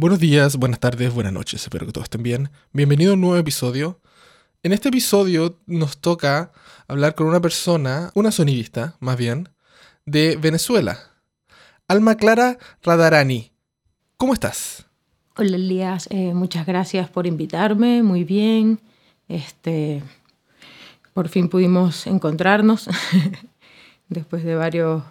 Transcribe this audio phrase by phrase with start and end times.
[0.00, 2.48] Buenos días, buenas tardes, buenas noches, espero que todos estén bien.
[2.72, 4.00] Bienvenido a un nuevo episodio.
[4.62, 6.52] En este episodio nos toca
[6.88, 9.50] hablar con una persona, una sonidista más bien,
[10.06, 10.98] de Venezuela.
[11.86, 13.52] Alma Clara Radarani.
[14.16, 14.86] ¿Cómo estás?
[15.36, 18.80] Hola Elías, eh, muchas gracias por invitarme, muy bien.
[19.28, 20.02] Este,
[21.12, 22.88] por fin pudimos encontrarnos
[24.08, 25.02] después de varios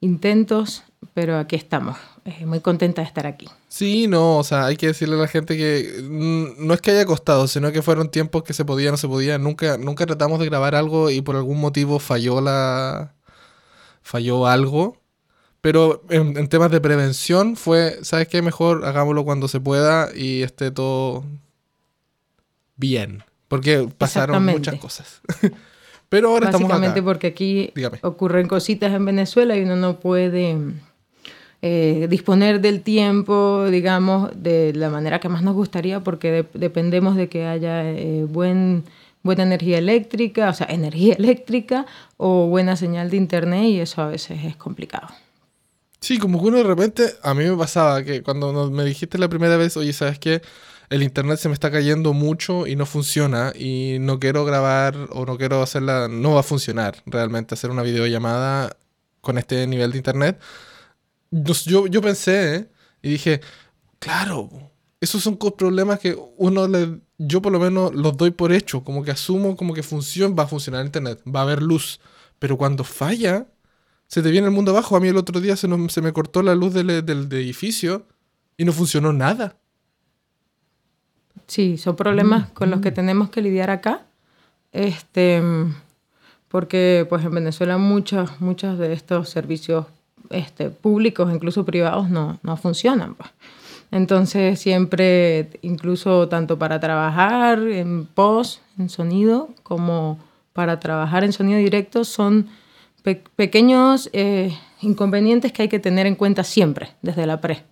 [0.00, 1.98] intentos, pero aquí estamos.
[2.28, 3.48] Eh, muy contenta de estar aquí.
[3.68, 6.90] Sí, no, o sea, hay que decirle a la gente que mm, no es que
[6.90, 9.38] haya costado, sino que fueron tiempos que se podía, no se podía.
[9.38, 13.14] Nunca, nunca tratamos de grabar algo y por algún motivo falló la.
[14.02, 14.98] falló algo.
[15.62, 18.42] Pero en, en temas de prevención fue, ¿sabes qué?
[18.42, 21.24] Mejor hagámoslo cuando se pueda y esté todo
[22.76, 23.24] bien.
[23.48, 25.22] Porque pasaron muchas cosas.
[26.10, 26.74] Pero ahora estamos acá.
[26.74, 27.72] Básicamente porque aquí
[28.02, 30.56] ocurren cositas en Venezuela y uno no puede
[31.60, 37.28] eh, disponer del tiempo, digamos, de la manera que más nos gustaría porque dependemos de
[37.28, 38.84] que haya eh, buen,
[39.24, 41.86] buena energía eléctrica, o sea, energía eléctrica
[42.16, 45.08] o buena señal de internet y eso a veces es complicado.
[46.00, 49.28] Sí, como que uno de repente, a mí me pasaba que cuando me dijiste la
[49.28, 50.42] primera vez, oye, ¿sabes qué?
[50.90, 55.26] El internet se me está cayendo mucho y no funciona y no quiero grabar o
[55.26, 58.76] no quiero hacerla, no va a funcionar realmente hacer una videollamada
[59.20, 60.40] con este nivel de internet
[61.30, 62.68] yo, yo pensé ¿eh?
[63.02, 63.40] y dije,
[63.98, 64.48] claro,
[65.00, 69.02] esos son problemas que uno le, yo por lo menos los doy por hecho, como
[69.02, 72.00] que asumo como que funciona, va a funcionar internet, va a haber luz,
[72.38, 73.46] pero cuando falla,
[74.06, 74.96] se te viene el mundo abajo.
[74.96, 78.06] A mí el otro día se, se me cortó la luz del, del, edificio
[78.56, 79.56] y no funcionó nada.
[81.46, 84.06] Sí, son problemas con los que tenemos que lidiar acá.
[84.72, 85.42] Este,
[86.48, 89.86] porque pues en Venezuela muchos, muchos de estos servicios
[90.30, 93.14] este, públicos, incluso privados, no, no funcionan.
[93.14, 93.30] Pues.
[93.90, 100.18] Entonces siempre, incluso tanto para trabajar en post, en sonido, como
[100.52, 102.48] para trabajar en sonido directo, son
[103.36, 104.52] pequeños eh,
[104.82, 107.64] inconvenientes que hay que tener en cuenta siempre, desde la pre.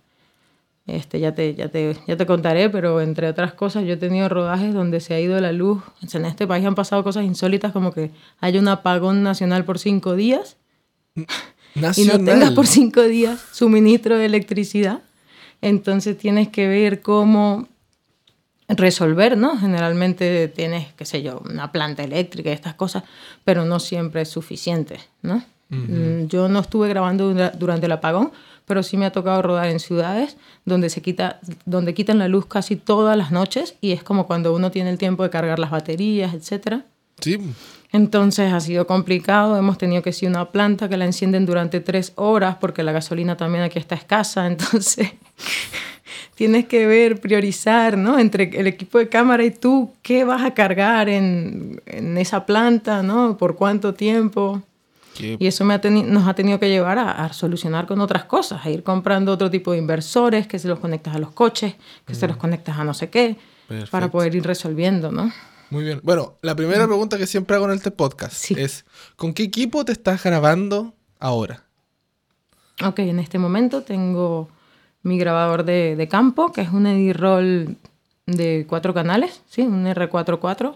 [0.87, 4.29] Este, ya, te, ya, te, ya te contaré, pero entre otras cosas yo he tenido
[4.29, 5.83] rodajes donde se ha ido la luz.
[6.13, 10.15] En este país han pasado cosas insólitas como que hay un apagón nacional por cinco
[10.15, 10.57] días.
[11.75, 15.01] y no tengas por cinco días suministro de electricidad,
[15.61, 17.67] entonces tienes que ver cómo
[18.67, 19.57] resolver, ¿no?
[19.57, 23.03] Generalmente tienes, qué sé yo, una planta eléctrica y estas cosas,
[23.45, 25.43] pero no siempre es suficiente, ¿no?
[25.69, 28.31] Mm, yo no estuve grabando durante el apagón,
[28.65, 32.45] pero sí me ha tocado rodar en ciudades donde se quita, donde quitan la luz
[32.45, 35.71] casi todas las noches y es como cuando uno tiene el tiempo de cargar las
[35.71, 36.85] baterías, etcétera.
[37.19, 37.39] Sí.
[37.97, 42.13] Entonces ha sido complicado, hemos tenido que ser una planta que la encienden durante tres
[42.15, 45.13] horas porque la gasolina también aquí está escasa, entonces
[46.35, 48.19] tienes que ver, priorizar, ¿no?
[48.19, 53.01] Entre el equipo de cámara y tú, ¿qué vas a cargar en, en esa planta,
[53.01, 53.35] ¿no?
[53.35, 54.61] ¿Por cuánto tiempo?
[55.19, 58.69] Y eso me ha nos ha tenido que llevar a, solucionar con otras cosas, a
[58.69, 61.73] ir comprando otro tipo de inversores, que se los conectas a los coches,
[62.05, 63.37] que se los conectas a no sé qué,
[63.89, 65.31] para poder ir resolviendo, ¿no?
[65.69, 65.99] Muy bien.
[66.03, 66.89] Bueno, la primera mm.
[66.89, 68.85] pregunta que siempre hago en este podcast es,
[69.15, 71.63] ¿con qué equipo te estás grabando ahora?
[72.83, 74.49] Ok, en este momento tengo
[75.03, 77.75] mi grabador de, campo, que es un Edirol
[78.25, 79.61] de cuatro canales, ¿sí?
[79.61, 80.75] Un R44.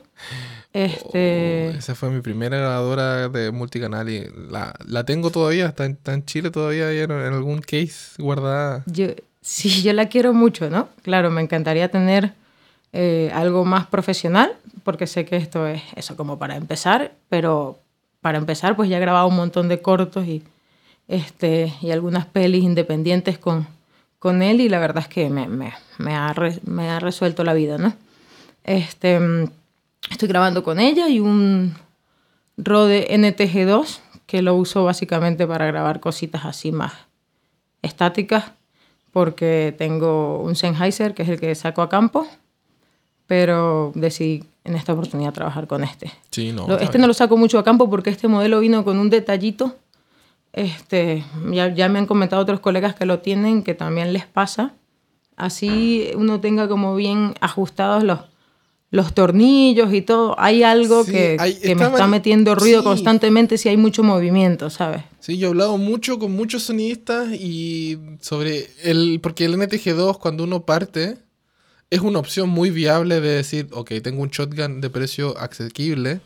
[0.74, 1.72] Este...
[1.73, 6.25] Oh, esa fue mi primera grabadora de multicanal y la, tengo todavía, está en, en
[6.25, 8.84] Chile todavía en, en, algún case guardada.
[8.88, 9.08] Yo,
[9.41, 10.90] sí, yo la quiero mucho, ¿no?
[11.03, 12.34] Claro, me encantaría tener
[12.94, 17.79] eh, algo más profesional, porque sé que esto es eso como para empezar, pero
[18.19, 20.44] para empezar pues ya he grabado un montón de cortos y,
[21.07, 23.68] este, y algunas pelis independientes con,
[24.19, 25.74] con él y la verdad es que me, me,
[26.16, 26.35] ha,
[26.66, 27.94] me ha, resuelto la vida, ¿no?
[28.63, 29.19] Este,
[30.09, 31.73] estoy grabando con ella y un
[32.58, 36.94] Rode NTG2 que lo uso básicamente para grabar cositas así más
[37.81, 38.52] estáticas
[39.12, 42.28] porque tengo un Sennheiser que es el que saco a campo
[43.31, 46.11] pero decidí en esta oportunidad trabajar con este.
[46.31, 49.09] Sí, no, este no lo saco mucho a campo porque este modelo vino con un
[49.09, 49.73] detallito.
[50.51, 54.73] Este, ya, ya me han comentado otros colegas que lo tienen, que también les pasa.
[55.37, 58.19] Así uno tenga como bien ajustados los,
[58.89, 60.35] los tornillos y todo.
[60.37, 65.03] Hay algo que, que me está metiendo ruido constantemente si hay mucho movimiento, ¿sabes?
[65.22, 69.22] Sí, yo he hablado mucho con muchos sonidistas y sobre el...
[69.23, 71.17] Porque el NTG2 cuando uno parte
[71.91, 76.22] es una opción muy viable de decir, ok, tengo un shotgun de precio asequible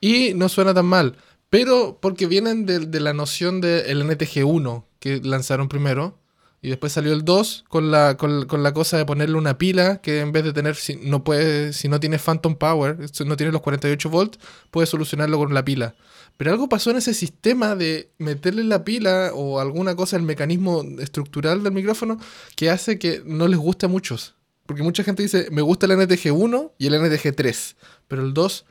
[0.00, 1.16] y no suena tan mal.
[1.50, 6.18] Pero porque vienen de, la noción del NTG1 que lanzaron primero,
[6.60, 10.02] Y después salió el 2 con la, con, con la cosa de ponerle una pila
[10.02, 13.52] que en vez de tener, si no, puede, si no tiene Phantom Power, no tiene
[13.52, 14.38] los 48 volts,
[14.70, 15.94] puede solucionarlo con la pila.
[16.36, 20.84] Pero algo pasó en ese sistema de meterle la pila o alguna cosa, el mecanismo
[20.98, 22.18] estructural del micrófono,
[22.56, 24.34] que hace que no les guste a muchos.
[24.68, 27.76] Porque mucha gente dice, me gusta el NTG 1 y el NTG 3,
[28.06, 28.66] pero el 2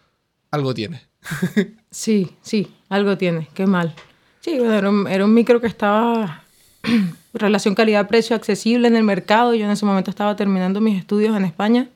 [0.52, 1.02] algo tiene.
[1.90, 3.96] sí, sí, algo tiene, qué mal.
[4.42, 6.44] Sí, era un, era un micro que estaba
[7.34, 9.56] relación calidad-precio accesible en el mercado.
[9.56, 11.90] Yo en ese momento estaba terminando mis estudios en España,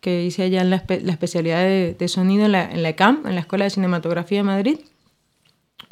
[0.00, 3.42] que hice allá en la, especialidad de, sonido en la, en la ECAM, en la
[3.42, 4.80] Escuela de Cinematografía de Madrid.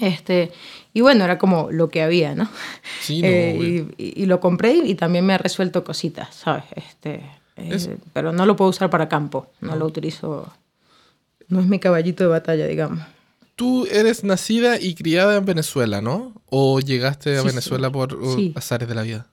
[0.00, 0.50] Este,
[0.92, 2.48] y bueno, era como lo que había, ¿no?
[3.00, 6.64] Sí, eh, y, lo compré y, también me ha resuelto cositas, ¿sabes?
[6.74, 7.22] Este,
[7.56, 10.52] eh, pero no lo puedo usar para campo, no lo utilizo,
[11.48, 13.00] no es mi caballito de batalla, digamos
[13.60, 16.32] tú eres nacida y criada en Venezuela, ¿no?
[16.46, 19.26] ¿O llegaste a Venezuela por uh, azares de la vida?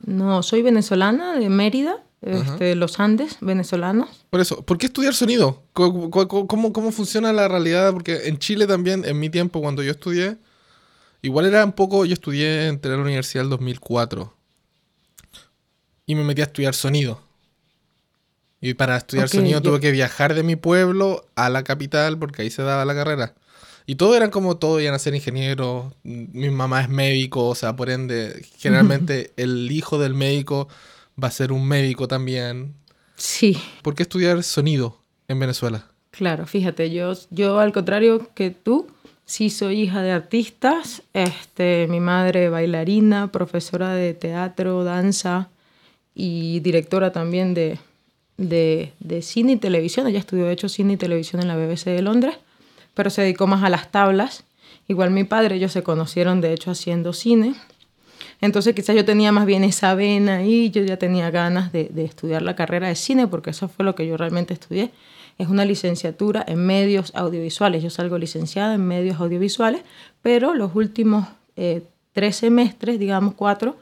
[0.00, 4.26] No, soy venezolana de Mérida, este, los Andes, venezolanos.
[4.30, 5.62] Por eso, ¿por qué estudiar sonido?
[5.72, 7.92] ¿Cómo, cómo, funciona la realidad?
[7.92, 10.36] Porque en Chile también, en mi tiempo, cuando yo estudié,
[11.22, 14.34] igual era un poco, yo estudié en la universidad el 2004
[16.06, 17.20] y me metí a estudiar sonido.
[18.60, 22.50] Y para estudiar sonido tuve que viajar de mi pueblo a la capital porque ahí
[22.50, 23.34] se daba la carrera.
[23.86, 25.92] Y todos eran como, todos iban a ser ingenieros.
[26.02, 30.68] Mi mamá es médico, o sea, por ende, generalmente el hijo del médico
[31.22, 32.74] va a ser un médico también.
[33.16, 33.56] Sí.
[33.82, 34.98] ¿Por qué estudiar sonido
[35.28, 35.86] en Venezuela?
[36.10, 38.86] Claro, fíjate, yo, yo al contrario que tú,
[39.24, 41.02] sí soy hija de artistas.
[41.12, 45.48] Este, mi madre bailarina, profesora de teatro, danza
[46.14, 47.78] y directora también de,
[48.36, 50.06] de, de cine y televisión.
[50.06, 52.36] Ella estudió, de hecho, cine y televisión en la BBC de Londres
[52.96, 54.44] pero se dedicó más a las tablas.
[54.88, 57.54] Igual mi padre, ellos se conocieron de hecho haciendo cine.
[58.40, 62.42] Entonces quizás yo tenía más bien esa vena y yo ya tenía ganas de, estudiar
[62.42, 64.90] la carrera de cine porque eso fue lo que yo realmente estudié.
[65.38, 67.82] Es una licenciatura en medios audiovisuales.
[67.82, 69.82] Yo salgo licenciada en medios audiovisuales,
[70.22, 73.76] pero los últimos eh, tres semestres, digamos cuatro,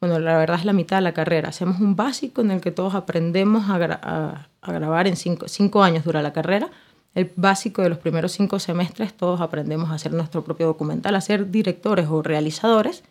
[0.00, 1.48] bueno, la verdad es la mitad de la carrera.
[1.48, 6.32] Hacemos un básico en el que todos aprendemos a, grabar en cinco años dura la
[6.32, 6.70] carrera
[7.14, 11.20] el básico de los primeros cinco semestres, todos aprendemos a hacer nuestro propio documental, a
[11.20, 13.02] ser directores o realizadores.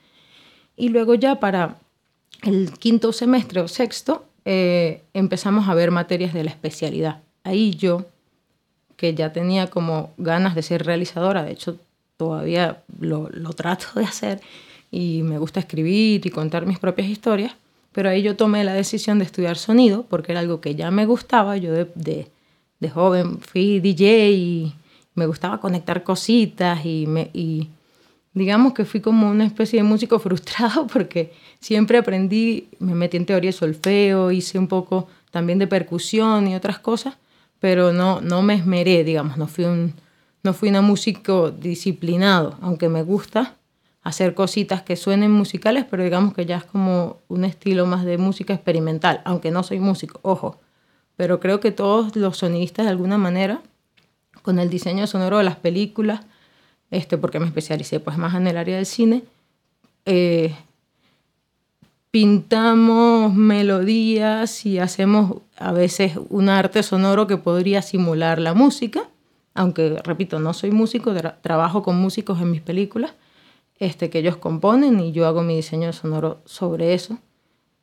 [0.77, 1.77] Y luego ya para
[2.44, 7.21] el quinto semestre o sexto eh, empezamos a ver materias de la especialidad.
[7.44, 8.06] Ahí yo,
[8.95, 11.77] que ya tenía como ganas de ser realizadora, de hecho
[12.15, 14.39] todavía lo, lo trato de hacer
[14.91, 17.56] y me gusta escribir y contar mis propias historias,
[17.91, 21.06] pero ahí yo tomé la decisión de estudiar sonido porque era algo que ya me
[21.06, 22.27] gustaba, yo de,
[22.80, 24.73] de joven fui DJ y
[25.15, 27.68] me gustaba conectar cositas y
[28.37, 33.25] digamos que fui como una especie de músico frustrado porque siempre aprendí, me metí en
[33.25, 37.17] teoría solfeo, hice un poco también de percusión y otras cosas,
[37.59, 39.93] pero no, no me esmeré, digamos, no fui un,
[40.43, 43.55] no fui una músico disciplinado, aunque me gusta
[44.03, 48.17] hacer cositas que suenen musicales, pero digamos que ya es como un estilo más de
[48.17, 50.61] música experimental, aunque no soy músico, ojo.
[51.17, 53.61] Pero creo que todos los sonidistas de alguna manera,
[54.43, 56.21] con el diseño sonoro de las películas,
[56.91, 59.23] este, porque me especialicé pues más en el área del cine,
[60.05, 60.55] eh,
[62.11, 69.03] pintamos melodías y hacemos a veces un arte sonoro que podría simular la música,
[69.53, 73.11] aunque repito, no soy músico, trabajo con músicos en mis películas,
[73.79, 77.17] este, que ellos componen y yo hago mi diseño sonoro sobre eso.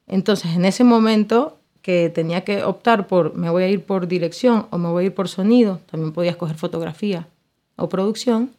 [0.06, 4.66] Entonces, en ese momento que tenía que optar por me voy a ir por dirección
[4.70, 7.28] o me voy a ir por sonido, también podía escoger fotografía
[7.76, 8.50] o producción,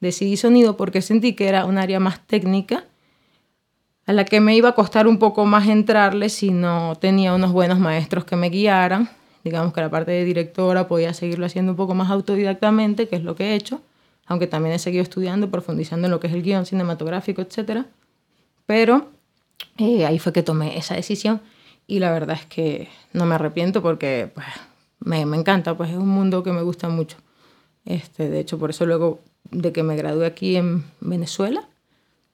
[0.00, 2.84] decidí sonido porque sentí que era un área más técnica
[4.06, 7.52] a la que me iba a costar un poco más entrarle si no tenía unos
[7.52, 9.08] buenos maestros que me guiaran.
[9.44, 13.22] Digamos que la parte de directora podía seguirlo haciendo un poco más autodidactamente, que es
[13.22, 13.80] lo que he hecho,
[14.26, 17.86] aunque también he seguido estudiando, profundizando en lo que es el guion cinematográfico, etc.
[18.66, 19.08] Pero
[19.78, 21.40] eh, ahí fue que tomé esa decisión
[21.86, 24.46] y la verdad es que no me arrepiento porque pues,
[24.98, 27.16] me, me, encanta, pues es un mundo que me gusta mucho.
[27.84, 31.68] Este, de hecho, por eso luego de que me gradué aquí en Venezuela,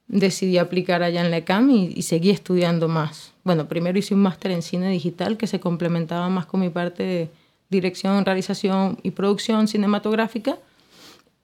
[0.08, 3.32] decidí aplicar allá en la ECAM y, y seguí estudiando más.
[3.44, 7.02] Bueno, primero hice un máster en cine digital que se complementaba más con mi parte
[7.02, 7.28] de
[7.68, 10.58] dirección, realización y producción cinematográfica.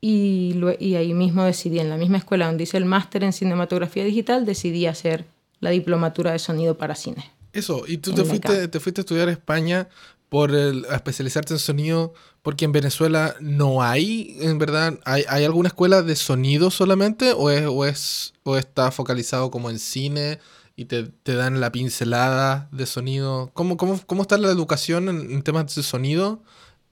[0.00, 4.04] Y, y ahí mismo decidí, en la misma escuela donde hice el máster en cinematografía
[4.04, 5.24] digital, decidí hacer
[5.60, 7.30] la diplomatura de sonido para cine.
[7.52, 9.88] Eso, y tú te fuiste, te fuiste a estudiar a España
[10.28, 15.44] por el, a especializarte en sonido, porque en Venezuela no hay, en verdad, ¿hay, hay
[15.44, 20.38] alguna escuela de sonido solamente o, es, o, es, o está focalizado como en cine
[20.74, 23.50] y te, te dan la pincelada de sonido.
[23.54, 26.42] ¿Cómo, cómo, cómo está la educación en, en temas de sonido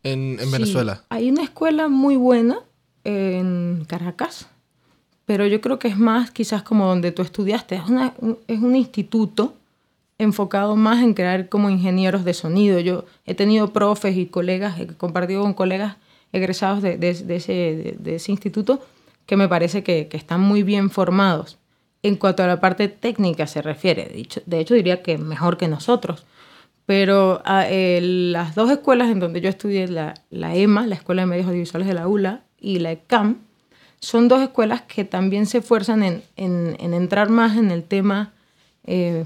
[0.03, 1.05] en, en Sí, Venezuela?
[1.09, 2.61] Hay una escuela muy buena
[3.05, 4.47] en Caracas,
[5.27, 7.77] pero yo creo que es más quizás como donde tú estudiaste.
[7.77, 9.55] Es, una- un- es un instituto
[10.23, 12.79] enfocado más en crear como ingenieros de sonido.
[12.81, 15.97] Yo he tenido profes y colegas, he compartido con colegas
[16.33, 18.81] egresados de, de- de ese, de- ese instituto
[19.27, 21.59] que me parece que, que están muy bien formados.
[22.03, 25.69] En cuanto a la parte técnica se refiere, hecho, de hecho diría que mejor que
[25.69, 26.25] nosotros.
[26.87, 31.23] Pero ah, eh, las dos escuelas en donde yo estudié, la, la EMA, la Escuela
[31.23, 33.37] de Medios Audiovisuales de la ULA, y la ECAM,
[34.01, 38.33] son dos escuelas que también se esfuerzan en, en- en entrar más en el tema
[38.85, 39.25] eh,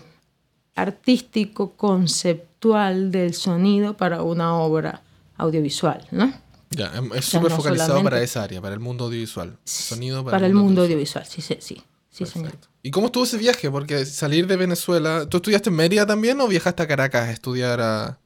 [0.75, 5.03] artístico, conceptual del sonido para una obra
[5.37, 6.33] audiovisual, ¿no?
[6.71, 9.57] Ya, em- es súper no focalizado solamente- para esa área, para el mundo audiovisual.
[9.65, 12.53] Sonido Para, el mundo audiovisual, sí, sí, sí, sí señor.
[12.83, 13.71] ¿Y cómo estuvo ese viaje?
[13.71, 15.27] Porque salir de Venezuela.
[15.29, 18.19] ¿Tú estudiaste en Mérida también o viajaste a Caracas a estudiar a.?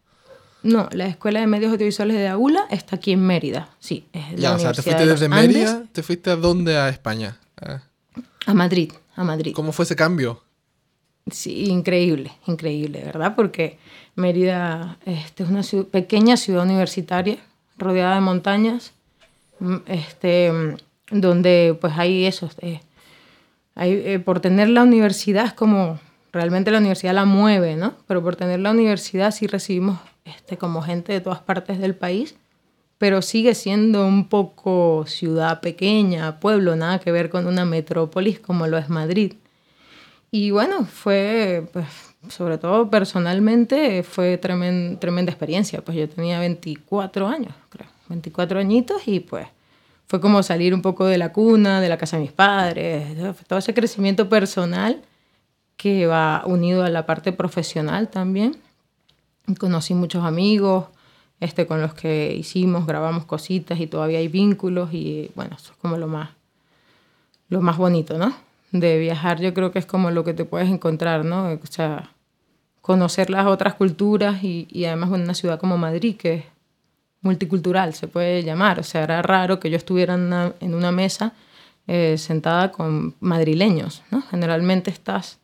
[0.62, 4.06] No, la Escuela de Medios Audiovisuales de AULA está aquí en Mérida, sí.
[4.12, 6.76] Es la Ya, o sea, te fuiste de desde Andes Mérida, ¿te fuiste a dónde?
[6.78, 7.38] A España.
[7.60, 7.82] Ah,
[8.46, 9.52] A Madrid, a Madrid.
[9.54, 10.42] ¿Cómo fue ese cambio?
[11.30, 13.34] Sí, increíble, increíble, ¿verdad?
[13.36, 13.78] Porque
[14.14, 17.38] Mérida este, es una ciu- pequeña ciudad universitaria
[17.76, 18.92] rodeada de montañas,
[19.60, 20.76] mm, este, mm,
[21.20, 22.50] donde pues hay eso.
[22.60, 22.80] eh,
[23.74, 26.00] hay, eh, por tener la universidad es como,
[26.32, 27.94] realmente la universidad la mueve, ¿no?
[28.06, 32.34] Pero por tener la universidad sí recibimos este, como gente de todas partes del país,
[32.98, 38.66] pero sigue siendo un poco ciudad pequeña, pueblo, nada que ver con una metrópolis como
[38.66, 39.34] lo es Madrid.
[40.30, 41.86] Y bueno, fue, pues,
[42.28, 45.82] sobre todo personalmente, fue tremen- tremenda experiencia.
[45.82, 49.48] Pues yo tenía 24 años, creo, 24 añitos y pues
[50.06, 53.06] fue como salir un poco de la cuna, de la casa de mis padres,
[53.46, 55.02] todo ese crecimiento personal
[55.76, 58.56] que va unido a la parte profesional también.
[59.58, 60.86] Conocí muchos amigos
[61.40, 65.78] este, con los que hicimos, grabamos cositas y todavía hay vínculos y bueno, eso es
[65.78, 66.30] como lo más,
[67.48, 68.34] lo más bonito, ¿no?
[68.72, 71.52] De viajar yo creo que es como lo que te puedes encontrar, ¿no?
[71.52, 72.12] O sea,
[72.82, 76.44] conocer las otras culturas y, y además en una ciudad como Madrid que es
[77.20, 78.80] multicultural, se puede llamar.
[78.80, 81.32] O sea, era raro que yo estuviera en una, mesa
[81.86, 84.22] eh, sentada con madrileños, ¿no?
[84.22, 85.38] Generalmente estás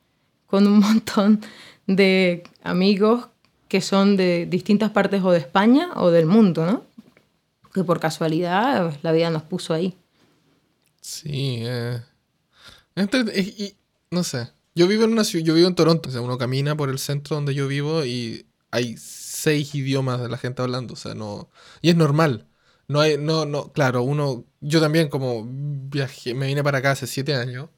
[0.47, 1.41] con un montón
[1.87, 3.29] de amigos
[3.69, 6.83] que son de distintas partes o de España o del mundo, ¿no?
[7.73, 9.95] Que por casualidad pues, la vida nos puso ahí.
[11.01, 12.01] Sí, eh.
[12.97, 13.77] Y,
[14.11, 14.51] no sé.
[14.75, 16.09] Yo vivo en una ciudad, yo vivo en Toronto.
[16.09, 20.29] O sea, uno camina por el centro donde yo vivo y hay seis idiomas de
[20.29, 20.95] la gente hablando.
[20.95, 21.51] O sea, no.
[21.81, 22.49] Y es normal.
[22.89, 24.45] No hay, no, no, claro, uno.
[24.61, 27.71] Yo también, como viajé, me vine para acá hace siete años.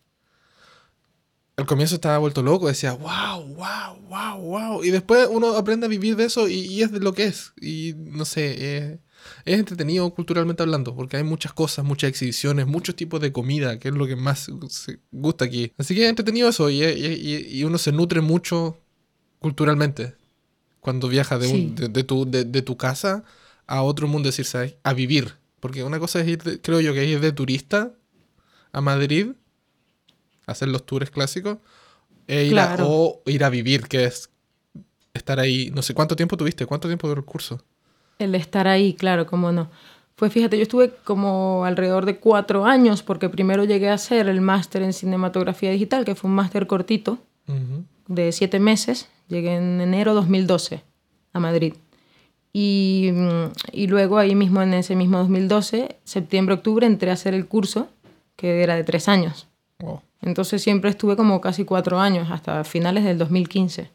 [1.57, 4.85] Al comienzo estaba vuelto loco, decía, wow, wow, wow, wow.
[4.85, 7.53] Y después uno aprende a vivir de eso y, y es de lo que es.
[7.61, 8.99] Y no sé, eh,
[9.45, 13.89] es entretenido culturalmente hablando, porque hay muchas cosas, muchas exhibiciones, muchos tipos de comida, que
[13.89, 15.73] es lo que más se gusta aquí.
[15.79, 18.79] Así que es entretenido eso y, y- y- uno se nutre mucho
[19.39, 20.15] culturalmente
[20.81, 21.73] cuando viaja de, un- Sí.
[21.77, 23.25] de, de tu, de, de tu casa
[23.67, 24.77] a otro mundo, decir, ¿sabes?
[24.83, 25.35] A vivir.
[25.61, 27.93] Porque una cosa es ir, creo yo, que es ir de turista
[28.73, 29.29] a Madrid,
[30.47, 31.59] hacer los tours clásicos,
[32.29, 32.87] e ir a- Claro.
[32.89, 34.31] o ir a vivir, que es
[35.15, 35.71] estar ahí.
[35.75, 36.67] No sé, ¿cuánto tiempo tuviste?
[36.67, 37.63] ¿Cuánto tiempo duró el curso?
[38.19, 39.69] El estar ahí, claro, cómo no.
[40.15, 44.41] Pues fíjate, yo estuve como alrededor de cuatro años, porque primero llegué a hacer el
[44.41, 47.19] máster en cinematografía digital, que fue un máster cortito
[48.09, 49.09] de siete meses.
[49.29, 50.83] Llegué en enero 2012
[51.35, 51.75] a Madrid.
[52.53, 57.47] Y, mm, y luego ahí mismo, en ese mismo 2012, septiembre-octubre, entré a hacer el
[57.47, 57.89] curso,
[58.37, 59.47] que era de tres años.
[59.81, 60.01] Wow.
[60.23, 63.91] Entonces siempre estuve como casi cuatro años, hasta finales del 2015.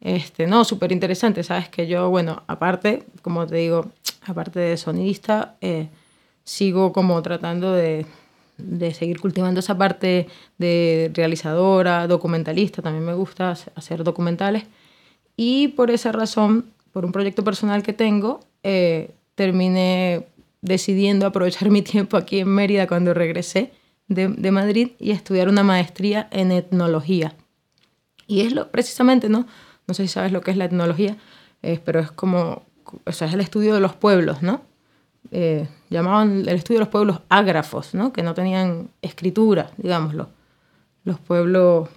[0.00, 3.90] Este, no, súper interesante, sabes que yo, bueno, aparte, como te digo,
[4.22, 5.88] aparte de sonidista, eh,
[6.42, 8.06] sigo como tratando de,
[8.56, 10.26] de seguir cultivando esa parte
[10.56, 14.64] de realizadora, documentalista, también me gusta hace- hacer documentales.
[15.36, 20.26] Y por esa razón, por un proyecto personal que tengo, eh, terminé
[20.62, 23.72] decidiendo aprovechar mi tiempo aquí en Mérida cuando regresé
[24.08, 27.34] de, de Madrid y estudiar una maestría en etnología.
[28.26, 29.46] Y es lo, precisamente, ¿no?
[29.90, 31.16] No sé si sabes lo que es la etnología,
[31.62, 32.62] eh, pero es como,
[33.04, 34.60] o sea, es el estudio de los pueblos, ¿no?
[35.32, 38.12] Eh, llamaban el estudio de los pueblos ágrafos, ¿no?
[38.12, 40.28] Que no tenían escritura, digámoslo.
[41.02, 41.88] Los pueblos,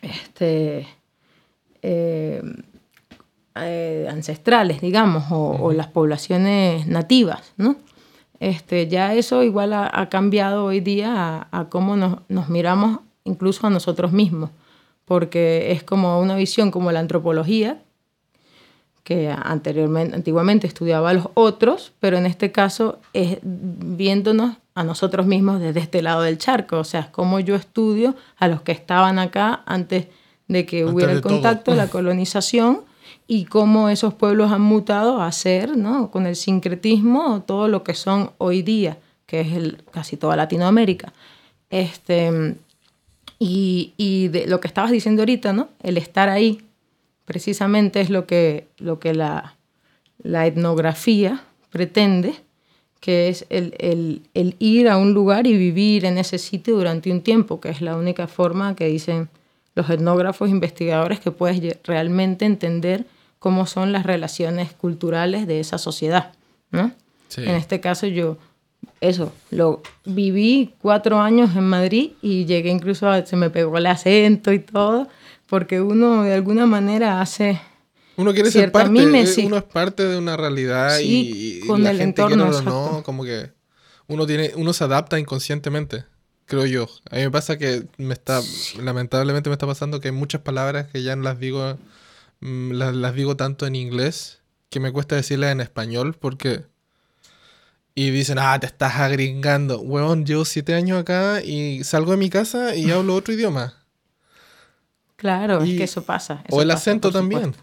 [0.00, 0.86] este,
[1.82, 2.40] eh,
[4.08, 7.78] ancestrales, digamos, o, o las poblaciones nativas, ¿no?
[8.38, 13.00] Este, ya eso igual ha, ha cambiado hoy día a, a cómo nos, nos miramos
[13.24, 14.50] incluso a nosotros mismos,
[15.04, 17.82] porque es como una visión como la antropología,
[19.04, 25.26] que anteriormente, antiguamente estudiaba a los otros, pero en este caso es viéndonos a nosotros
[25.26, 28.72] mismos desde este lado del charco, o sea, es como yo estudio a los que
[28.72, 30.06] estaban acá antes
[30.48, 32.82] de que hubiera el contacto, la colonización,
[33.26, 36.10] y cómo esos pueblos han mutado a ser, ¿no?
[36.10, 41.12] con el sincretismo, todo lo que son hoy día, que es el, casi toda Latinoamérica.
[41.70, 42.56] Este,
[43.44, 45.68] y, y de lo que estabas diciendo ahorita, ¿no?
[45.82, 46.62] el estar ahí,
[47.24, 49.56] precisamente es lo que, lo que la,
[50.22, 52.36] la etnografía pretende,
[53.00, 57.10] que es el, el, el, ir a un lugar y vivir en ese sitio durante
[57.10, 59.28] un tiempo, que es la única forma que dicen
[59.74, 63.06] los etnógrafos investigadores que puedes realmente entender
[63.40, 66.32] cómo son las relaciones culturales de esa sociedad.
[66.70, 66.92] ¿no?
[67.36, 68.36] En este caso yo,
[69.02, 73.86] eso, lo viví cuatro años en Madrid y llegué incluso a, se me pegó el
[73.86, 75.08] acento y todo,
[75.46, 77.60] porque uno de alguna manera hace...
[78.16, 78.90] Uno quiere ser parte,
[79.44, 83.50] uno es parte de una realidad y, con el entorno, no, como que
[84.06, 86.04] uno tiene, uno se adapta inconscientemente,
[86.44, 86.88] creo yo.
[87.10, 88.40] A mí me pasa que me está,
[88.80, 91.78] lamentablemente me está pasando que hay muchas palabras que ya no las digo,
[92.40, 96.64] mm, las, las digo tanto en inglés que me cuesta decirlas en español porque
[97.94, 99.80] y dicen, ah, te estás agringando.
[99.80, 103.74] Weón, llevo siete años acá y salgo de mi casa y hablo otro idioma.
[105.16, 106.42] Claro, es que eso pasa.
[106.50, 107.54] o el acento también.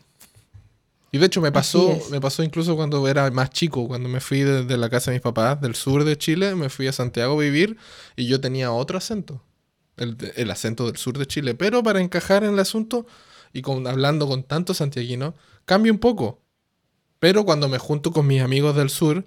[1.11, 4.41] Y de hecho me pasó, me pasó incluso cuando era más chico, cuando me fui
[4.41, 7.41] de, la casa de mis papás del sur de Chile, me fui a Santiago a
[7.41, 7.77] vivir
[8.15, 9.41] y yo tenía otro acento,
[9.97, 11.55] el, acento del sur de Chile.
[11.55, 13.07] Pero para encajar en el asunto
[13.53, 15.33] y con, hablando con tanto santiaguino,
[15.65, 16.43] cambia un poco.
[17.17, 19.25] Pero cuando me junto con mis amigos del sur,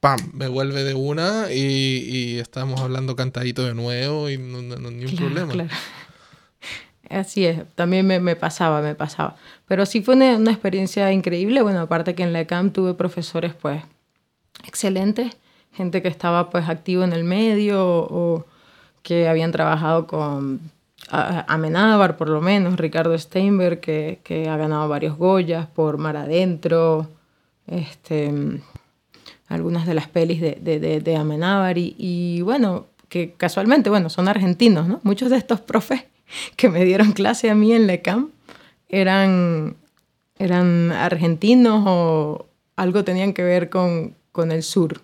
[0.00, 0.18] ¡pam!
[0.32, 5.16] Me vuelve de una y, estamos hablando cantadito de nuevo y no, no, ni un
[5.16, 5.52] problema.
[5.52, 5.70] Claro.
[7.10, 9.36] Así es, también me, me, pasaba, me pasaba.
[9.66, 11.60] Pero sí fue una, una, experiencia increíble.
[11.60, 13.82] Bueno, aparte que en la ECAM tuve profesores pues
[14.66, 15.36] excelentes,
[15.72, 18.46] gente que estaba pues activo en el medio o,
[19.02, 20.60] que habían trabajado con
[21.10, 27.08] Amenábar por lo menos, Ricardo Steinberg que, que, ha ganado varios Goyas por Mar Adentro,
[27.66, 28.60] este,
[29.50, 34.28] algunas de las pelis de, de, de, Amenábar y, y bueno, que casualmente, bueno, son
[34.28, 35.00] argentinos, ¿no?
[35.02, 36.04] Muchos de estos profes
[36.56, 38.30] que me dieron clase a mí en LECAM
[38.88, 39.76] eran,
[40.38, 45.02] eran argentinos o algo tenían que ver con, con el sur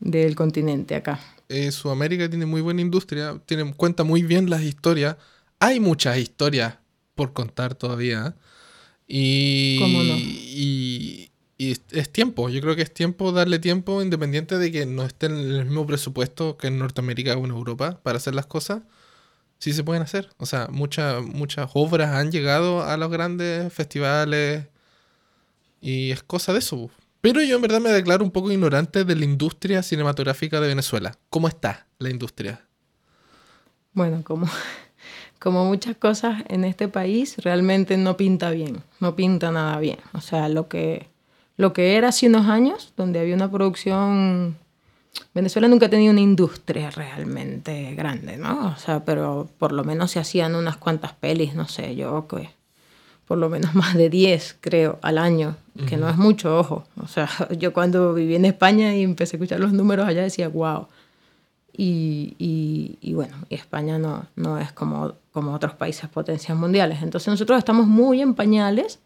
[0.00, 1.20] del continente acá.
[1.48, 5.16] Eh, Sudamérica tiene muy buena industria, tiene, cuenta muy bien las historias.
[5.60, 6.78] Hay muchas historias
[7.14, 8.34] por contar todavía.
[9.06, 10.14] Y, ¿Cómo no?
[10.16, 11.29] y,
[11.60, 15.26] y es tiempo, yo creo que es tiempo darle tiempo independiente de que no esté
[15.26, 18.80] en el mismo presupuesto que en Norteamérica o en Europa para hacer las cosas
[19.58, 20.30] sí se pueden hacer.
[20.38, 24.68] O sea, muchas muchas obras han llegado a los grandes festivales
[25.82, 26.88] y es cosa de eso.
[27.20, 31.18] Pero yo en verdad me declaro un poco ignorante de la industria cinematográfica de Venezuela.
[31.28, 32.66] ¿Cómo está la industria?
[33.92, 34.48] Bueno, como,
[35.38, 39.98] como muchas cosas en este país, realmente no pinta bien, no pinta nada bien.
[40.14, 41.10] O sea, lo que,
[41.60, 44.56] lo que era hace unos años, donde había una producción
[45.34, 48.68] Venezuela nunca ha tenido una industria realmente grande, ¿no?
[48.68, 52.50] O sea, pero por lo menos se hacían unas cuantas pelis, no sé, yo que
[53.26, 56.84] por lo menos más de 10, creo, al año, que no es mucho, ojo.
[56.96, 60.48] O sea, yo cuando viví en España y empecé a escuchar los números allá decía,
[60.48, 60.86] wow.
[61.76, 67.02] Y, y, y bueno, y España no, no es como, como otros países potencias mundiales.
[67.02, 68.98] Entonces nosotros estamos muy en pañales,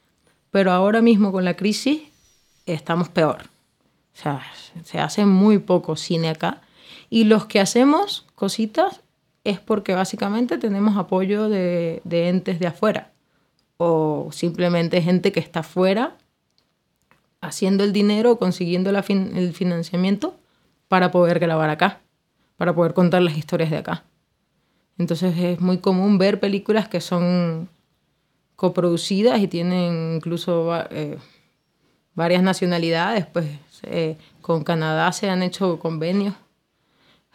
[0.50, 2.00] pero ahora mismo con la crisis
[2.66, 3.42] estamos peor.
[4.14, 4.42] O sea,
[4.84, 6.62] se hace muy poco cine acá.
[7.10, 9.00] Y los que hacemos cositas
[9.44, 13.10] es porque básicamente tenemos apoyo de, de entes de afuera.
[13.76, 16.16] O simplemente gente que está afuera
[17.40, 20.34] haciendo el dinero, consiguiendo la el financiamiento
[20.88, 22.00] para poder grabar acá,
[22.56, 24.04] para poder contar las historias de acá.
[24.98, 27.68] Entonces es muy común ver películas que son
[28.56, 31.18] coproducidas y tienen incluso eh,
[32.14, 33.46] varias nacionalidades, pues
[33.82, 36.34] eh, con Canadá se han hecho convenios.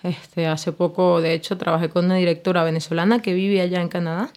[0.04, 4.32] Este, hace poco, de hecho, trabajé con una directora venezolana que vive allá en Canadá.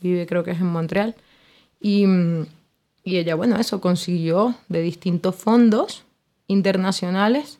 [0.00, 1.14] Vive, creo que es en Montreal.
[1.80, 2.06] Y,
[3.04, 6.04] y, ella, bueno, eso consiguió de distintos fondos
[6.46, 7.58] internacionales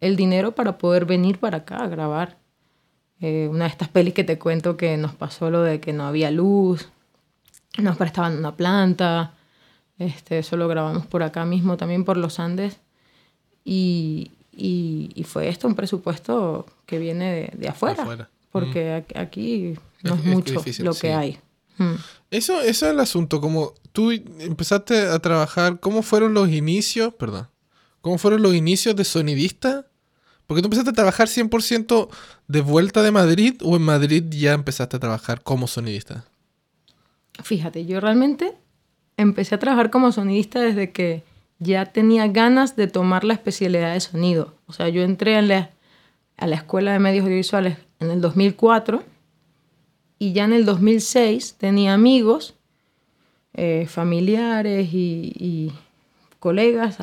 [0.00, 2.38] el dinero para poder venir para acá a grabar.
[3.20, 6.04] Eh, una de estas pelis que te cuento que nos pasó lo de que no
[6.04, 6.88] había luz,
[7.76, 9.34] nos prestaban una planta,
[10.00, 12.78] este, eso lo grabamos por acá mismo, también por los Andes.
[13.64, 20.24] Y, y, fue esto un presupuesto que viene de, de afuera, Porque aquí no es,
[20.24, 21.38] mucho lo que hay.
[21.76, 21.94] Mm.
[22.30, 27.12] Eso, eso es el asunto, como tú empezaste a trabajar, ¿cómo fueron los inicios?
[27.14, 27.48] Perdón.
[28.00, 29.86] ¿Cómo fueron los inicios de sonidista?
[30.46, 32.08] Porque tú empezaste a trabajar 100%
[32.48, 36.24] de vuelta de Madrid o en Madrid ya empezaste a trabajar como sonidista.
[37.42, 38.56] Fíjate, yo realmente
[39.20, 41.22] empecé a trabajar como sonidista desde que
[41.58, 44.54] ya tenía ganas de tomar la especialidad de sonido.
[44.66, 45.70] O sea, yo entré a la,
[46.36, 49.02] a la Escuela de Medios Audiovisuales en el 2004
[50.18, 52.54] y ya en el 2006 tenía amigos,
[53.54, 55.72] eh, familiares y,
[56.38, 56.96] colegas,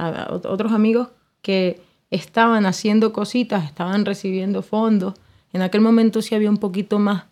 [0.45, 1.09] otros amigos
[1.43, 5.13] que estaban haciendo cositas, estaban recibiendo fondos.
[5.53, 7.25] En aquel momento sí había un poquito más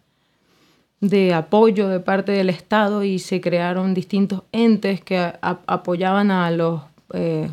[1.01, 6.81] de apoyo de parte del Estado y se crearon distintos entes que apoyaban a los
[7.13, 7.49] eh,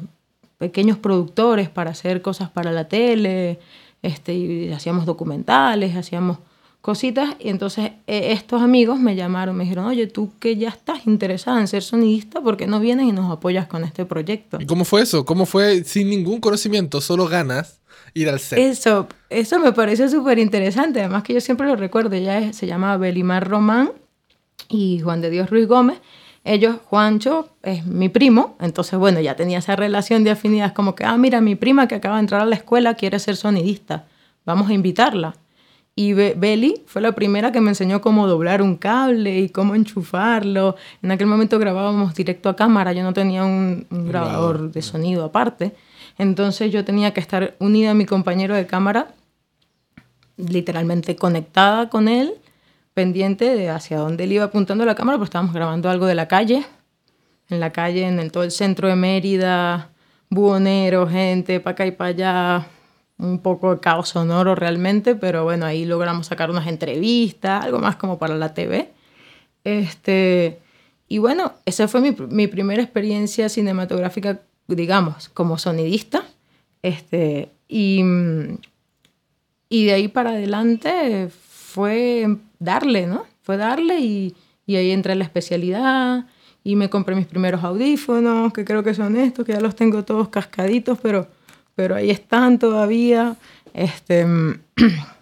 [0.58, 3.58] pequeños productores para hacer cosas para la tele,
[4.00, 6.38] este, y hacíamos documentales, hacíamos
[6.80, 11.06] cositas, y entonces eh, estos amigos me llamaron, me dijeron, oye, tú que ya estás
[11.06, 14.58] interesada en ser sonidista, ¿por qué no vienes y nos apoyas con este proyecto?
[14.60, 15.24] ¿Y cómo fue eso?
[15.24, 17.80] ¿Cómo fue sin ningún conocimiento, solo ganas,
[18.14, 18.58] ir al set?
[18.58, 22.96] Eso, eso me pareció súper interesante, además que yo siempre lo recuerdo, ella se llama
[22.96, 23.90] Belimar Román
[24.68, 26.00] y Juan de Dios Ruiz Gómez.
[26.44, 31.04] Ellos, Juancho es mi primo, entonces bueno, ya tenía esa relación de afinidad, como que,
[31.04, 34.06] ah, mira, mi prima que acaba de entrar a la escuela quiere ser sonidista,
[34.44, 35.36] vamos a invitarla.
[35.94, 39.74] Y Be- Beli fue la primera que me enseñó cómo doblar un cable y cómo
[39.74, 40.74] enchufarlo.
[41.02, 45.22] En aquel momento grabábamos directo a cámara, yo no tenía un, un grabador de sonido
[45.24, 45.76] aparte.
[46.18, 49.14] Entonces yo tenía que estar unida a mi compañero de cámara,
[50.36, 52.34] literalmente conectada con él,
[52.94, 56.28] pendiente de hacia dónde él iba apuntando la cámara, porque estábamos grabando algo de la
[56.28, 56.64] calle,
[57.48, 59.90] en la calle, en el, todo el centro de Mérida,
[60.30, 62.66] buhonero, gente, para acá y para allá,
[63.18, 67.96] un poco de caos sonoro realmente, pero bueno, ahí logramos sacar unas entrevistas, algo más
[67.96, 68.90] como para la TV.
[69.64, 70.60] Este,
[71.08, 74.40] y bueno, esa fue mi, mi primera experiencia cinematográfica,
[74.74, 76.24] digamos, como sonidista.
[76.82, 78.02] Este, y,
[79.68, 83.24] y de ahí para adelante fue darle, ¿no?
[83.42, 84.34] Fue darle y,
[84.66, 86.26] y ahí entré en la especialidad
[86.64, 90.04] y me compré mis primeros audífonos, que creo que son estos, que ya los tengo
[90.04, 91.26] todos cascaditos, pero,
[91.74, 93.36] pero ahí están todavía.
[93.74, 94.26] Este,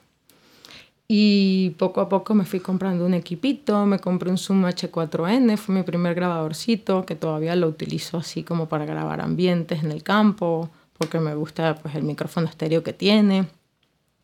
[1.12, 5.75] y poco a poco me fui comprando un equipito, me compré un Zoom H4n, fue
[5.75, 10.70] mi primer grabadorcito, que todavía lo utilizo así como para grabar ambientes en el campo,
[10.96, 13.49] porque me gusta pues, el micrófono estéreo que tiene.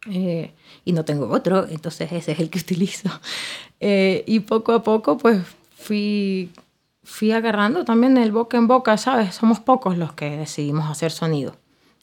[0.08, 0.52] Eh,
[0.84, 3.10] y no tengo otro, entonces ese es el que utilizo.
[3.80, 5.42] Eh, y poco a poco pues
[5.74, 6.52] fui,
[7.02, 9.34] fui agarrando también el boca en boca, ¿sabes?
[9.34, 11.56] Somos pocos los que decidimos hacer sonido.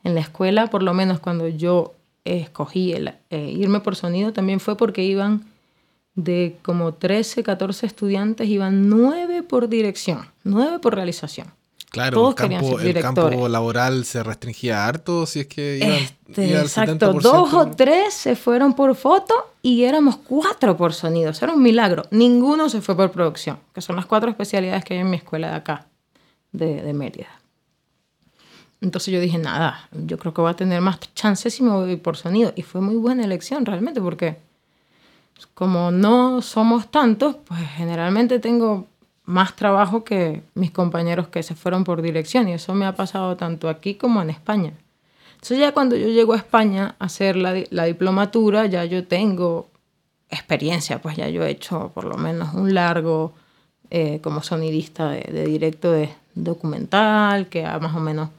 [0.03, 1.93] En la escuela, por lo menos cuando yo
[2.25, 5.45] escogí el, eh, irme por sonido, también fue porque iban
[6.15, 11.47] de como 13, 14 estudiantes, iban 9 por dirección, 9 por realización.
[11.89, 12.35] Claro, Todos
[12.81, 17.21] el campo, el laboral se restringía harto si es que iban, Este, iba exacto, 70%.
[17.21, 21.29] dos o tres se fueron por foto y éramos cuatro por sonido.
[21.29, 22.05] Eso era un milagro.
[22.09, 25.51] Ninguno se fue por producción, que son las cuatro especialidades que hay en mi escuela
[25.51, 25.85] de acá,
[26.51, 27.27] de, de Mérida.
[28.83, 31.95] Entonces yo dije, nada, yo creo que voy a tener más chances si me voy
[31.95, 32.51] por sonido.
[32.57, 34.37] Y fue muy buena elección realmente, porque
[35.53, 38.85] como no somos tantos, pues generalmente tengo
[39.23, 42.49] más trabajo que mis compañeros que se fueron por dirección.
[42.49, 44.73] Y eso me ha pasado tanto aquí como en España.
[45.35, 49.69] Entonces ya cuando yo llego a España a hacer la, la diplomatura, ya yo tengo
[50.29, 53.33] experiencia, pues ya yo he hecho por lo menos un largo
[53.89, 58.29] eh, como sonidista de, de directo de documental, que ha más o menos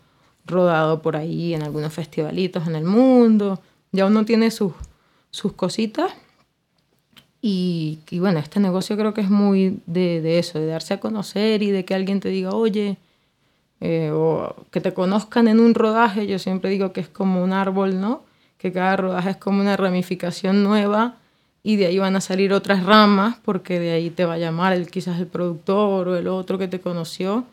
[0.46, 3.60] rodado por ahí en algunos festivalitos en el mundo.
[3.92, 4.72] Ya uno tiene sus,
[5.30, 6.12] sus cositas.
[7.46, 11.62] Y, bueno, este negocio creo que es muy de, de eso, de darse a conocer
[11.62, 12.96] y de que alguien te diga, oye,
[13.86, 17.52] eh, o que te conozcan en un rodaje, yo siempre digo que es como un
[17.52, 18.22] árbol, ¿no?
[18.56, 21.16] Que cada rodaje es como una ramificación nueva
[21.62, 24.72] y de ahí van a salir otras ramas porque de ahí te va a llamar
[24.72, 27.44] el, quizás el productor o el otro que te conoció.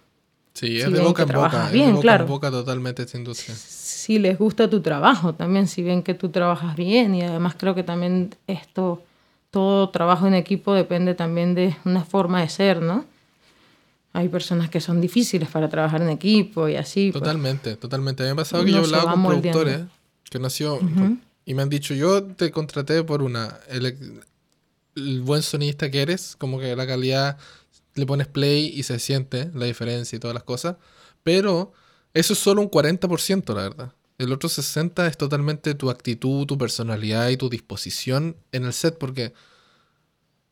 [0.53, 1.49] Sí, es Si de boca en boca.
[1.49, 2.23] trabajas es bien, de boca claro.
[2.25, 3.55] en boca totalmente esta industria.
[3.55, 7.73] Si les gusta tu trabajo también, si ven que tú trabajas bien y además creo
[7.75, 9.01] que también esto,
[9.49, 13.05] todo trabajo en equipo depende también de una forma de ser, ¿no?
[14.13, 17.11] Hay personas que son difíciles para trabajar en equipo y así.
[17.11, 17.21] pues.
[17.23, 18.23] Totalmente, totalmente.
[18.23, 19.59] A mí me ha pasado que yo he hablado con moldeando.
[19.61, 19.87] productores
[20.29, 20.79] que nació
[21.45, 24.21] y me han dicho, yo te contraté por una, el,
[24.95, 27.37] el buen sonista que eres, como que la calidad,
[27.95, 30.77] le pones play y se siente la diferencia y todas las cosas,
[31.23, 31.73] pero
[32.13, 33.93] eso es solo un 40%, la verdad.
[34.17, 38.97] El otro 60% es totalmente tu actitud, tu personalidad y tu disposición en el set,
[38.97, 39.33] porque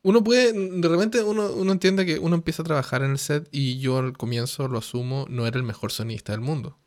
[0.01, 3.47] uno puede, de repente uno, uno entiende que uno empieza a trabajar en el set
[3.51, 6.77] y yo al comienzo lo asumo, no era el mejor sonista del mundo.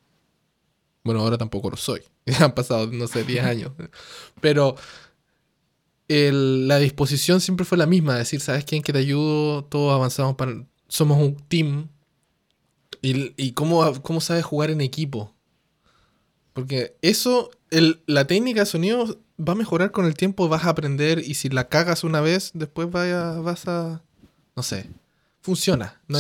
[1.05, 2.03] Bueno, ahora tampoco lo soy.
[2.41, 3.73] Han pasado, no sé, 10 años.
[4.41, 4.77] Pero
[6.33, 8.17] la disposición siempre fue la misma.
[8.17, 9.65] Decir, ¿sabes quién que te ayudo?
[9.65, 10.65] Todos avanzamos para...
[10.89, 11.89] Somos un team.
[13.01, 15.35] ¿Y, y cómo, cómo sabes jugar en equipo?
[16.53, 20.71] Porque eso, el, la técnica de sonido va a mejorar con el tiempo, vas a
[20.71, 24.03] aprender y si la cagas una vez, después vaya, vas a...
[24.55, 24.91] No sé.
[25.41, 26.01] Funciona.
[26.09, 26.19] No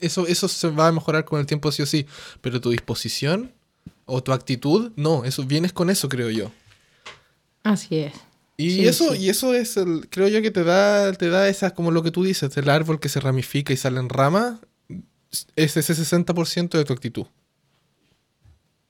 [0.00, 2.06] eso, eso se va a mejorar con el tiempo sí o sí.
[2.40, 3.52] Pero tu disposición
[4.04, 5.24] o tu actitud, no.
[5.24, 6.52] Eso vienes con eso, creo yo.
[7.64, 8.12] Así es.
[8.58, 11.90] Y eso, y eso es el, creo yo que te da, te da esa, como
[11.90, 14.60] lo que tú dices, el árbol que se ramifica y sale en rama,
[15.56, 17.26] es ese 60% de tu actitud.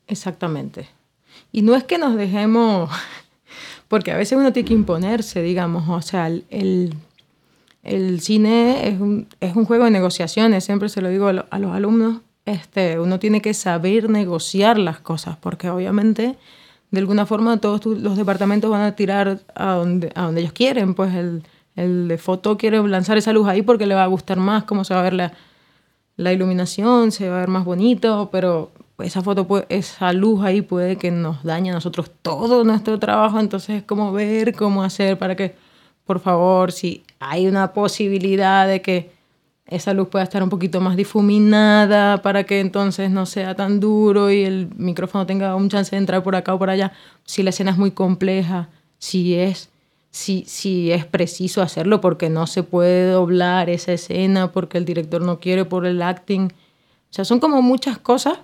[0.07, 0.89] Exactamente.
[1.51, 2.91] Y no es que nos dejemos,
[3.89, 6.95] porque a veces uno tiene que imponerse, digamos, o sea, el,
[7.83, 11.59] el cine es un, es un, juego de negociaciones, siempre se lo digo a, a,
[11.59, 16.37] los alumnos, este, uno tiene que saber negociar las cosas, porque obviamente
[16.91, 20.95] de alguna forma todos los departamentos van a tirar a donde, a donde ellos quieren,
[20.95, 21.43] pues el,
[21.75, 24.85] el de foto quiere lanzar esa luz ahí porque le va a gustar más cómo
[24.85, 25.33] se va a ver la,
[26.17, 30.97] la iluminación, se va a ver más bonito, pero esa foto, esa luz ahí puede
[30.97, 35.37] que nos dañe a nosotros todo nuestro trabajo, entonces es como ver cómo hacer para
[35.37, 35.55] que,
[36.05, 39.16] por favor, si hay una posibilidad de que
[39.67, 44.31] esa luz pueda estar un poquito más difuminada para que entonces no sea tan duro
[44.31, 46.93] y el micrófono tenga un chance de entrar por acá o por allá,
[47.25, 49.71] si la escena es muy compleja, si es
[50.17, 55.21] si, si es preciso hacerlo porque no se puede doblar esa escena porque el director
[55.21, 56.45] no quiere por el acting.
[56.47, 58.39] O sea, son como muchas cosas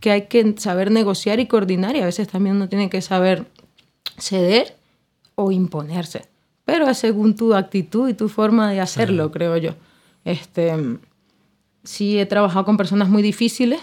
[0.00, 3.44] que hay que saber negociar y coordinar y a veces también uno tiene que saber
[4.18, 4.74] ceder
[5.34, 6.24] o imponerse.
[6.64, 9.74] Pero es según tu actitud y tu forma de hacerlo, creo yo.
[10.24, 10.72] Este,
[11.84, 13.80] sí he trabajado con personas muy difíciles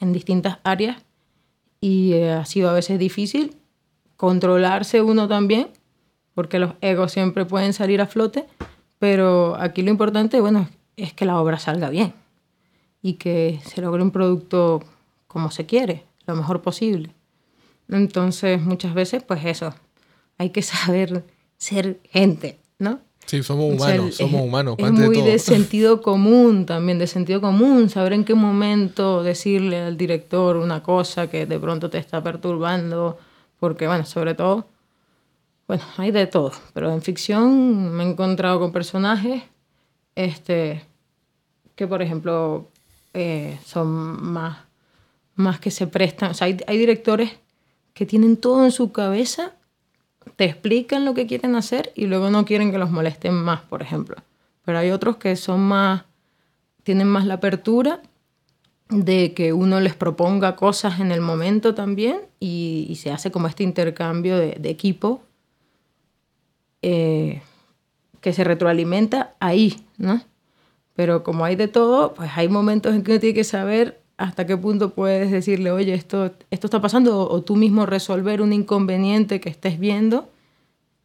[0.00, 1.02] en distintas áreas
[1.80, 3.56] y eh, ha sido a veces difícil
[4.16, 5.68] controlarse uno también,
[6.34, 8.46] porque los egos siempre pueden salir a flote,
[8.98, 12.14] pero aquí lo importante, bueno, es que la obra salga bien
[13.00, 14.82] y que se logre un producto
[15.28, 17.14] como se quiere, lo mejor posible.
[17.88, 19.72] Entonces, muchas veces, pues eso,
[20.36, 21.24] hay que saber
[21.56, 22.58] ser gente.
[23.28, 24.74] Sí, somos humanos, somos humanos.
[24.78, 29.96] Es muy de, sentido común también, de sentido común, saber en qué momento decirle al
[29.96, 33.18] director una cosa que de pronto te está perturbando,
[33.60, 34.66] porque bueno, sobre todo,
[35.66, 39.42] bueno, hay de todo, pero en ficción me he encontrado con personajes
[40.16, 40.82] este,
[41.76, 42.68] que, por ejemplo,
[43.12, 43.88] eh, son
[44.22, 44.68] más
[45.38, 46.32] más que se prestan.
[46.32, 47.30] O sea, hay, directores
[47.94, 49.52] que tienen todo en su cabeza,
[50.38, 53.82] te explican lo que quieren hacer y luego no quieren que los molesten más, por
[53.82, 54.14] ejemplo.
[54.64, 56.04] Pero hay otros que son más,
[56.84, 58.00] tienen más la apertura
[58.88, 63.64] de que uno les proponga cosas en el momento también y, se hace como este
[63.64, 65.22] intercambio de, equipo
[66.82, 67.42] eh,
[68.20, 70.22] que se retroalimenta ahí, ¿no?
[70.94, 74.46] Pero como hay de todo, pues hay momentos en que uno tiene que saber hasta
[74.46, 79.40] qué punto puedes decirle, oye, esto, esto está pasando, o, tú mismo resolver un inconveniente
[79.40, 80.28] que estés viendo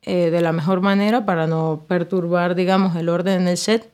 [0.02, 3.92] eh, de la mejor manera para no perturbar, digamos, el orden en el set,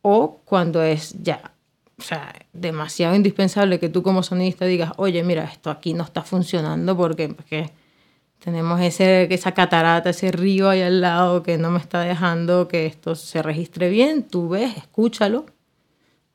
[0.00, 1.52] o cuando es ya,
[1.98, 6.22] o sea, demasiado indispensable que tú como sonidista digas, oye, mira, esto aquí no está
[6.22, 7.70] funcionando porque, porque
[8.42, 12.86] tenemos ese, esa catarata, ese río ahí al lado que no me está dejando que
[12.86, 15.44] esto se registre bien, tú ves, escúchalo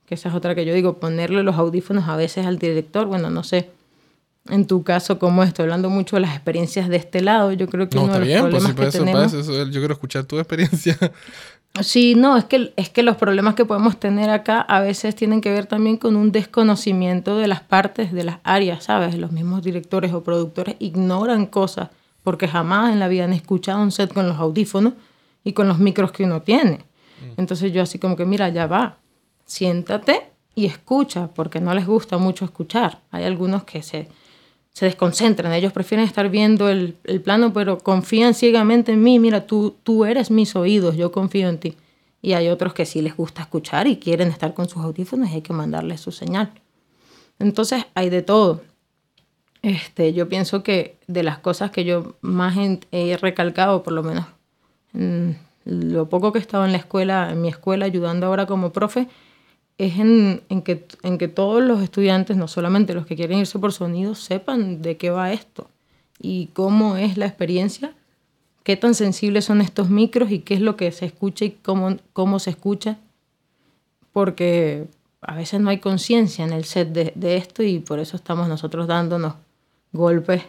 [0.06, 3.30] que esa es otra que yo digo, ponerle los audífonos a veces al director, bueno,
[3.30, 3.70] no sé,
[4.50, 7.90] en tu caso, cómo estoy hablando mucho de las experiencias de este lado, yo creo
[7.90, 9.34] que no, uno está de los bien, problemas pues, que eso, tenemos...
[9.34, 10.98] eso, yo quiero escuchar tu experiencia.
[11.82, 15.42] Sí, no, es que, es que los problemas que podemos tener acá a veces tienen
[15.42, 19.18] que ver también con un desconocimiento de las partes, de las áreas, ¿sabes?
[19.18, 21.90] Los mismos directores o productores ignoran cosas
[22.24, 24.94] porque jamás en la vida han escuchado un set con los audífonos
[25.44, 26.78] y con los micros que uno tiene.
[26.78, 27.42] Mm.
[27.42, 28.98] Entonces yo así como que, mira, ya va,
[29.46, 30.24] siéntate
[30.56, 33.00] y escucha, porque no les gusta mucho escuchar.
[33.12, 34.08] Hay algunos que se,
[34.72, 39.46] se desconcentran, ellos prefieren estar viendo el, el, plano, pero confían ciegamente en mí, mira,
[39.46, 41.78] tú, tú eres mis oídos, yo confío en ti.
[42.22, 45.36] Y hay otros que sí les gusta escuchar y quieren estar con sus audífonos y
[45.36, 46.52] hay que mandarles su señal.
[47.38, 48.62] Entonces hay de todo.
[49.62, 52.56] Este, yo pienso que de las cosas que yo más
[52.92, 54.26] he recalcado, por lo menos
[55.66, 59.08] lo poco que he estado en la escuela, en mi escuela, ayudando ahora como profe,
[59.78, 63.60] es en, en, que, en que todos los estudiantes, no solamente los que quieren irse
[63.60, 65.70] por sonido, sepan de qué va esto
[66.20, 67.94] y cómo es la experiencia
[68.66, 71.98] qué tan sensibles son estos micros y qué es lo que se escucha y cómo,
[72.14, 72.98] cómo se escucha,
[74.12, 74.88] porque
[75.22, 78.48] a veces no hay conciencia en el set de, de, esto y por eso estamos
[78.48, 79.36] nosotros dándonos
[79.94, 80.42] golpes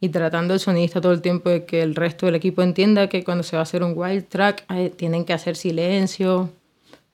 [0.00, 3.24] y tratando el sonidista todo el tiempo de que el resto del equipo entienda que
[3.24, 6.50] cuando se va a hacer un wild track tienen que hacer silencio,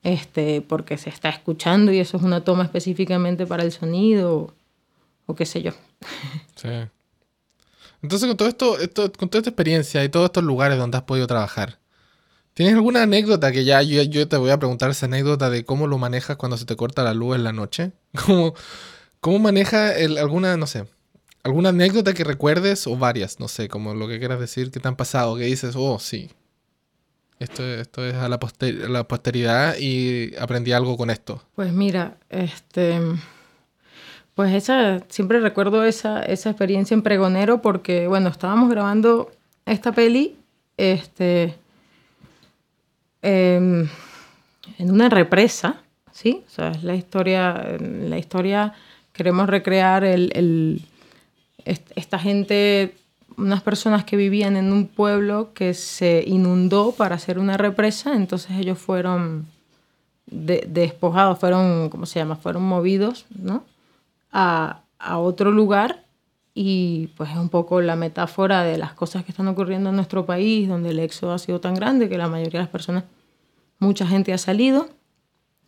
[0.07, 4.55] este, porque se está escuchando y eso es una toma específicamente para el sonido
[5.27, 5.73] o, qué sé yo.
[6.55, 6.69] Sí.
[8.03, 11.03] Entonces, con, todo esto, esto, con toda esta experiencia y todos estos lugares donde has
[11.03, 11.81] podido trabajar,
[12.55, 15.89] ¿tienes alguna anécdota que ya yo, yo, te voy a preguntar esa anécdota de cómo
[15.89, 17.93] lo manejas cuando se te corta la luz en la noche?
[18.27, 18.55] ¿Cómo,
[19.21, 20.87] cómo maneja alguna, no sé,
[21.43, 24.87] alguna anécdota que recuerdes o varias, no sé, como lo que quieras decir, que te
[24.87, 26.31] han pasado, que dices, oh, sí,
[27.39, 28.39] esto, esto es a la,
[28.89, 31.43] la posteridad y aprendí algo con esto?
[31.55, 33.01] Pues mira, este...
[34.35, 39.33] Pues esa, siempre recuerdo esa, esa experiencia en Pregonero porque, bueno, estábamos grabando
[39.65, 40.37] esta peli
[40.77, 41.55] este,
[43.23, 43.89] em,
[44.79, 46.45] en una represa, ¿sí?
[46.47, 48.75] O sea, es la historia, la historia
[49.15, 50.83] queremos recrear el, el,
[51.65, 52.95] esta gente
[53.37, 58.53] unas personas que vivían en un pueblo que se inundó para hacer una represa, entonces
[58.59, 59.47] ellos fueron
[60.27, 62.37] despojados, fueron, ¿cómo se llama?
[62.37, 63.65] Fueron movidos, ¿no?
[64.33, 66.05] A, a, otro lugar
[66.53, 70.27] y pues es un poco la metáfora de las cosas que están ocurriendo en nuestro
[70.27, 73.05] país, donde el éxodo ha sido tan grande que la mayoría de las personas,
[73.79, 74.89] mucha gente ha salido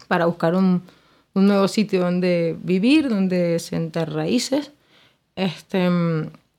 [0.09, 0.83] para buscar un,
[1.35, 4.73] un nuevo sitio donde vivir, donde sentar raíces.
[5.37, 5.89] Este,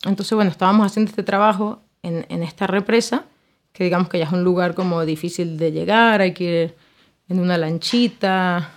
[0.05, 3.25] entonces, bueno, estábamos haciendo este trabajo en, en, esta represa,
[3.73, 6.75] que digamos que ya es un lugar como difícil de llegar, hay que ir
[7.27, 8.71] en una lanchita,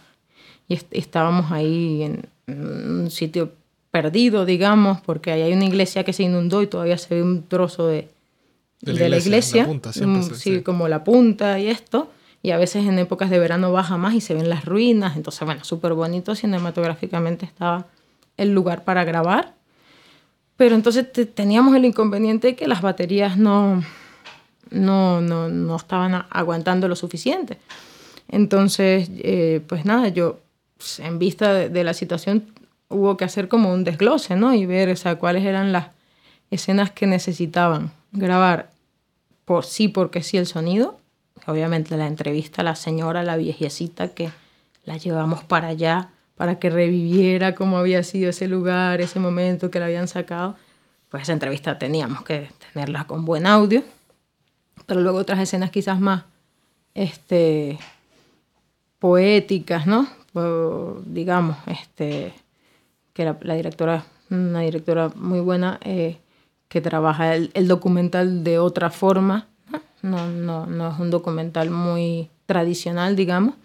[0.68, 3.52] y estábamos ahí en, un sitio
[3.90, 7.46] perdido, digamos, porque ahí hay una iglesia que se inundó y todavía se ve un
[7.46, 8.08] trozo de,
[8.80, 9.66] de, la iglesia.
[9.66, 12.10] Mm, sí, como la punta y esto.
[12.42, 15.16] Y a veces en épocas de verano baja más y se ven las ruinas.
[15.16, 17.86] Entonces, bueno, súper bonito cinematográficamente estaba
[18.36, 19.54] el lugar para grabar.
[20.62, 23.82] Pero entonces teníamos el inconveniente de que las baterías no,
[24.70, 27.58] no, no, no estaban aguantando lo suficiente.
[28.28, 30.38] Entonces, eh, pues nada, yo
[30.76, 32.46] pues, en vista de, la situación
[32.88, 34.54] hubo que hacer como un desglose, ¿no?
[34.54, 35.88] Y ver o sea, cuáles eran las
[36.52, 38.70] escenas que necesitaban grabar
[39.44, 40.96] por sí, porque sí el sonido.
[41.48, 44.30] Obviamente la entrevista a la señora, la viejecita que
[44.84, 49.78] la llevamos para allá para que reviviera cómo había sido ese lugar, ese momento que
[49.78, 50.56] la habían sacado,
[51.08, 53.82] pues esa entrevista teníamos que tenerla con buen audio.
[54.86, 56.24] Pero luego otras escenas quizás más
[56.94, 57.78] este,
[58.98, 60.08] poéticas, ¿no?
[61.04, 62.32] digamos, este,
[63.12, 66.18] que la, la, directora, una directora muy buena, eh,
[66.68, 69.46] que trabaja el, documental de otra forma,
[70.00, 70.26] ¿no?
[70.26, 73.56] No, no es un documental muy tradicional, digamos.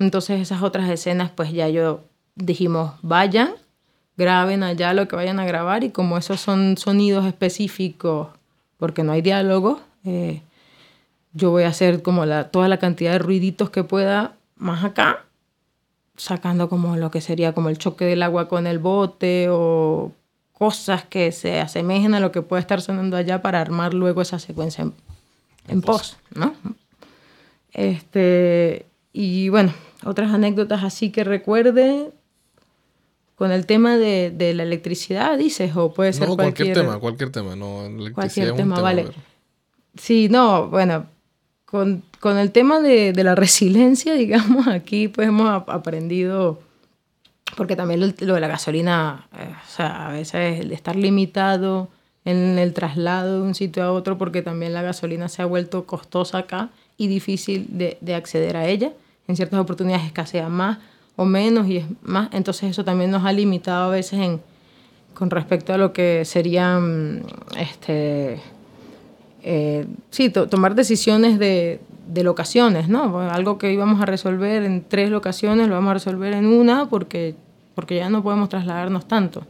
[0.00, 2.00] Entonces esas otras escenas, pues ya yo
[2.36, 3.50] dijimos, vayan,
[4.16, 8.28] graben allá lo que vayan a grabar y como esos son sonidos específicos,
[8.76, 10.42] porque no hay diálogo, eh,
[11.32, 15.24] yo voy a hacer como la, toda la cantidad de ruiditos que pueda más acá,
[16.16, 20.12] sacando como lo que sería como el choque del agua con el bote o
[20.52, 24.38] cosas que se asemejen a lo que puede estar sonando allá para armar luego esa
[24.38, 24.94] secuencia en,
[25.68, 26.54] en post, ¿no?
[27.74, 32.10] Este, y bueno, otras anécdotas así que recuerde,
[33.36, 37.30] con el tema de, de, la electricidad, dices, o puede ser no, cualquier, tema, cualquier
[37.30, 39.06] tema, no, electricidad cualquier tema, vale.
[39.94, 41.06] Sí, no, bueno,
[41.66, 46.60] con, con el tema de, de, la resiliencia, digamos, aquí pues hemos aprendido,
[47.58, 51.90] porque también lo, lo de la gasolina, eh, o sea, a veces el estar limitado
[52.24, 55.84] en el traslado de un sitio a otro, porque también la gasolina se ha vuelto
[55.84, 58.92] costosa acá y difícil de, de acceder a ella.
[59.28, 60.78] En ciertas oportunidades escasea más
[61.16, 62.28] o menos y es más.
[62.32, 64.40] Entonces eso también nos ha limitado a veces en,
[65.14, 67.24] con respecto a lo que serían,
[67.58, 68.38] este,
[69.42, 73.20] eh, sí, tomar decisiones de, de, locaciones, ¿no?
[73.20, 77.34] Algo que íbamos a resolver en tres locaciones lo vamos a resolver en una porque,
[77.74, 79.42] porque ya no podemos trasladarnos tanto.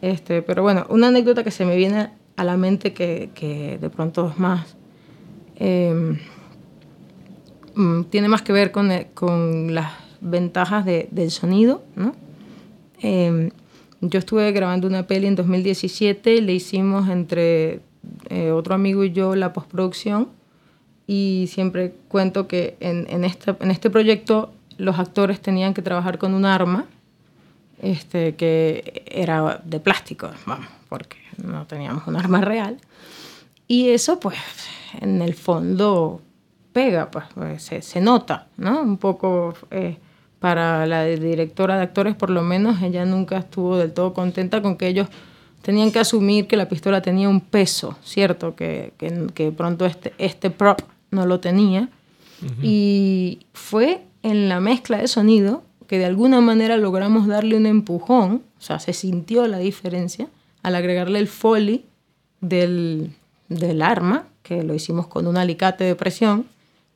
[0.00, 3.90] Este, pero bueno, una anécdota que se me viene a la mente que, que de
[3.90, 4.76] pronto es más...
[5.56, 6.18] Eh,
[8.10, 12.14] tiene más que ver con, con las ventajas de, del sonido, ¿no?
[13.00, 13.50] Em,
[14.00, 17.80] yo estuve grabando una peli en 2017, le hicimos entre
[18.28, 20.28] eh, otro amigo y yo la postproducción
[21.06, 26.18] y siempre cuento que en, en, esta, en este proyecto los actores tenían que trabajar
[26.18, 26.86] con un arma
[27.82, 32.78] este, que era de plástico, vamos, porque no teníamos un arma real.
[33.66, 34.38] Y eso, pues,
[35.00, 36.22] en el fondo
[36.72, 38.80] pega, pues, pues se, se nota, ¿no?
[38.80, 39.98] Un poco eh,
[40.40, 44.76] para la directora de actores, por lo menos, ella nunca estuvo del todo contenta con
[44.76, 45.08] que ellos
[45.62, 48.54] tenían que asumir que la pistola tenía un peso, ¿cierto?
[48.54, 50.80] Que, que, que pronto este, este prop
[51.10, 51.88] no lo tenía.
[52.62, 58.42] Y fue en la mezcla de sonido que de alguna manera logramos darle un empujón,
[58.58, 60.28] o sea, se sintió la diferencia
[60.62, 61.84] al agregarle el foley
[62.40, 63.10] del,
[63.48, 66.46] del arma, que lo hicimos con un alicate de presión,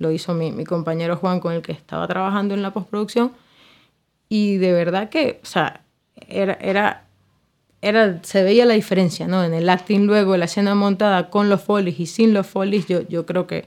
[0.03, 3.33] lo hizo mi, mi, compañero Juan con el que estaba trabajando en la postproducción,
[4.29, 5.83] y de verdad que, o sea,
[6.29, 7.05] era, era,
[7.81, 9.45] era, se veía la diferencia, ¿no?
[9.45, 13.07] En el acting luego, la escena montada con los folies y sin los folies, yo,
[13.09, 13.67] yo creo que,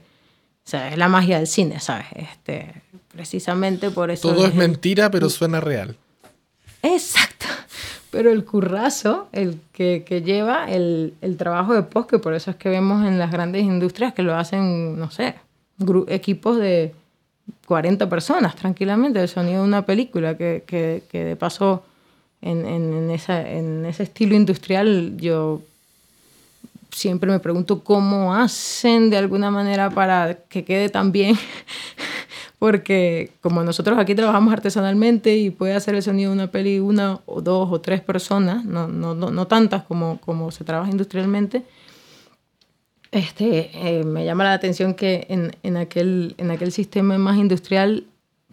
[0.64, 2.06] o sea, es la magia del cine, ¿sabes?
[2.14, 2.82] Este,
[3.12, 4.32] precisamente por eso...
[4.32, 5.96] Todo es mentira, pero suena real.
[6.82, 7.46] Exacto.
[8.10, 12.50] Pero el currazo, el que, que lleva el, el, trabajo de post, que por eso
[12.50, 15.34] es que vemos en las grandes industrias que lo hacen, no sé,
[16.08, 16.94] equipos de
[17.66, 21.84] 40 personas tranquilamente, el sonido de una película, que, que, que de paso
[22.42, 25.62] en, en, en, esa, en ese estilo industrial yo
[26.90, 31.36] siempre me pregunto cómo hacen de alguna manera para que quede tan bien
[32.58, 37.20] porque como nosotros aquí trabajamos artesanalmente y puede hacer el sonido de una peli una
[37.26, 41.64] o dos o tres personas, no, no, no, no tantas como, como se trabaja industrialmente,
[43.16, 48.04] este, eh, me llama la atención que en, en, aquel, en aquel sistema más industrial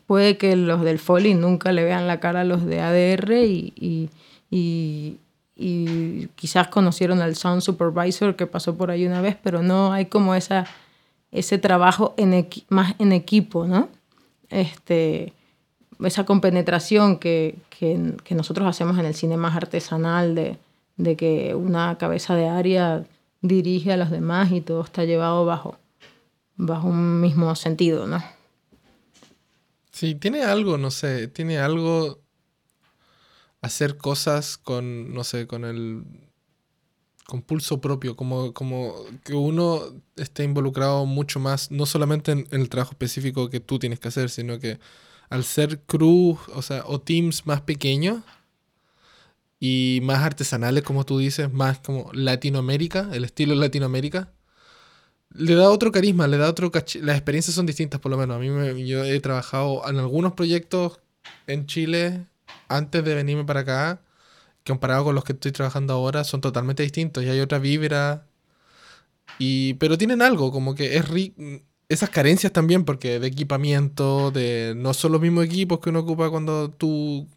[0.08, 3.74] puede que los del Foley nunca le vean la cara a los de ADR y,
[3.76, 4.10] y,
[4.50, 5.18] y,
[5.56, 10.06] y quizás conocieron al Sound Supervisor que pasó por ahí una vez, pero no hay
[10.08, 10.66] como esa
[11.34, 13.90] ese trabajo en más en equipo, ¿no?
[14.50, 15.34] Este,
[16.00, 20.58] esa compenetración que, que, que, nosotros hacemos en el cine más artesanal, de,
[20.98, 23.04] de, que una cabeza de área
[23.44, 25.78] dirige a los demás y todo está llevado bajo,
[26.56, 28.24] bajo un mismo sentido, ¿no?
[29.92, 32.20] Sí, tiene algo, no sé, tiene algo
[33.62, 36.04] hacer cosas con, no sé, con el
[37.26, 39.82] con pulso propio, como, como que uno
[40.18, 44.10] esté involucrado mucho más, no solamente en, en, el trabajo específico que tú tienes que
[44.10, 44.80] hacer, sino que
[45.30, 48.24] al ser crew, o sea, o teams más pequeños
[49.66, 54.34] y más artesanales, como tú dices, más como Latinoamérica, el estilo Latinoamérica,
[55.30, 58.36] le da otro carisma, le da otro las experiencias son distintas por lo menos.
[58.36, 61.00] A mí me, yo he trabajado en algunos proyectos
[61.48, 62.26] en Chile
[62.68, 64.02] antes de venirme para acá
[64.68, 68.28] comparado con los que estoy trabajando ahora, son totalmente distintos y hay otra vibra.
[69.40, 71.06] Y, pero tienen algo, como que es
[71.88, 76.30] esas carencias también, porque de equipamiento, de no son los mismos equipos que uno ocupa
[76.30, 77.30] cuando tú,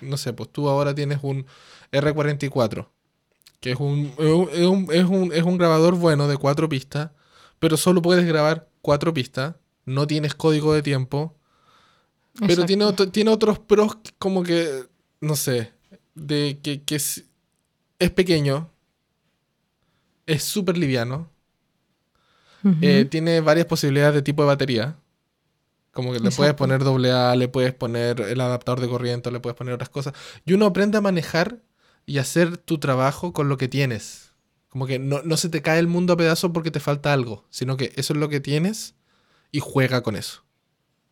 [0.00, 1.46] no sé, pues tú ahora tienes un
[1.92, 2.88] R44,
[3.60, 7.10] que es un, es un, es un, es un grabador bueno de cuatro pistas,
[7.58, 9.54] pero solo puedes grabar cuatro pistas,
[9.84, 11.36] no tienes código de tiempo,
[12.46, 14.84] pero tiene, tiene otros pros como que,
[15.20, 15.72] no sé,
[16.14, 17.24] de que, que es,
[17.98, 18.70] es, pequeño,
[20.26, 21.28] es súper liviano,
[22.62, 22.78] uh -huh.
[22.82, 24.96] eh, tiene varias posibilidades de tipo de batería.
[25.92, 26.36] Como que le Exacto.
[26.36, 29.88] puedes poner doble A, le puedes poner el adaptador de corriente, le puedes poner otras
[29.90, 30.14] cosas.
[30.44, 31.62] Y uno aprende a manejar
[32.06, 34.32] y hacer tu trabajo con lo que tienes.
[34.68, 37.44] Como que no, no se te cae el mundo a pedazos porque te falta algo,
[37.50, 38.94] sino que eso es lo que tienes
[39.52, 40.44] y juega con eso.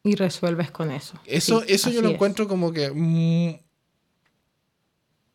[0.02, 1.18] Y resuelves con eso.
[1.24, 2.14] Eso, sí, eso yo lo es.
[2.14, 3.60] encuentro como que mm,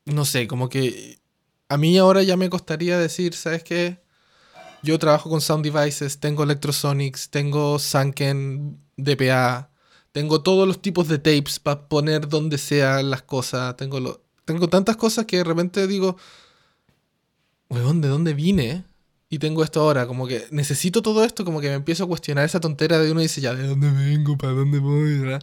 [0.06, 1.20] no sé, como que
[1.70, 4.02] a mí ahora ya me costaría decir, ¿sabes qué?
[4.84, 9.70] Yo trabajo con Sound Devices, tengo Electrosonics, tengo Sanken DPA,
[10.12, 14.68] tengo todos los tipos de tapes para poner donde sea las cosas, tengo, lo, tengo
[14.68, 16.18] tantas cosas que de repente digo,
[17.70, 18.86] weón, ¿de dónde vine?
[19.30, 22.46] Y tengo esto ahora, como que necesito todo esto, como que me empiezo a cuestionar
[22.46, 24.38] esa tontera de uno y dice, ya, ¿de dónde vengo?
[24.38, 25.18] ¿Para dónde voy?
[25.20, 25.42] ¿verdad?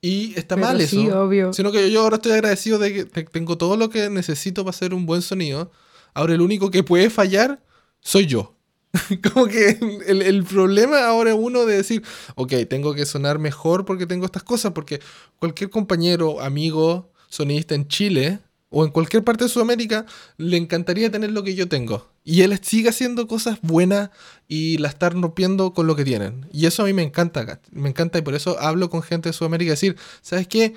[0.00, 1.22] Y está Pero mal sí, eso.
[1.22, 1.52] obvio.
[1.52, 4.94] Sino que yo ahora estoy agradecido de que tengo todo lo que necesito para hacer
[4.94, 5.70] un buen sonido.
[6.14, 7.62] Ahora el único que puede fallar
[8.00, 8.56] soy yo.
[9.32, 12.02] Como que el, el, problema ahora es uno de decir,
[12.34, 15.00] ok, tengo que sonar mejor porque tengo estas cosas, porque
[15.38, 21.32] cualquier compañero, amigo, sonidista en Chile o en cualquier parte de Sudamérica le encantaría tener
[21.32, 22.08] lo que yo tengo.
[22.24, 24.10] Y él sigue haciendo cosas buenas
[24.46, 26.46] y la están rompiendo con lo que tienen.
[26.52, 29.32] Y eso a mí me encanta, me encanta y por eso hablo con gente de
[29.32, 30.74] Sudamérica y decir, ¿sabes qué?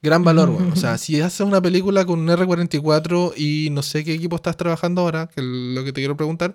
[0.00, 0.72] Gran valor, bueno.
[0.72, 4.56] O sea, si haces una película con un R44 y no sé qué equipo estás
[4.56, 6.54] trabajando ahora, que es lo que te quiero preguntar,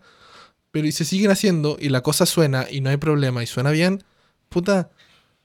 [0.71, 3.71] pero y se siguen haciendo y la cosa suena y no hay problema y suena
[3.71, 4.03] bien,
[4.49, 4.91] puta,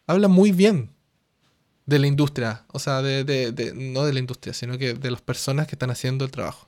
[0.06, 0.90] habla muy bien
[1.86, 2.64] de la industria.
[2.72, 5.74] O sea, de, de, de, no de la industria, sino que de las personas que
[5.74, 6.67] están haciendo el trabajo.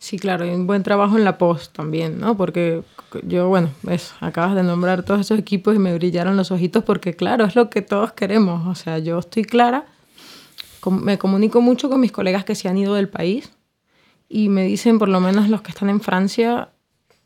[0.00, 2.34] Sí, claro, y un buen trabajo en la post también, ¿no?
[2.34, 2.82] Porque
[3.22, 7.14] yo, bueno, eso, acabas de nombrar todos esos equipos y me brillaron los ojitos porque,
[7.14, 8.66] claro, es lo que todos queremos.
[8.66, 9.84] O sea, yo estoy clara,
[10.90, 13.52] me comunico mucho con mis colegas que se han ido del país
[14.26, 16.70] y me dicen, por lo menos los que están en Francia,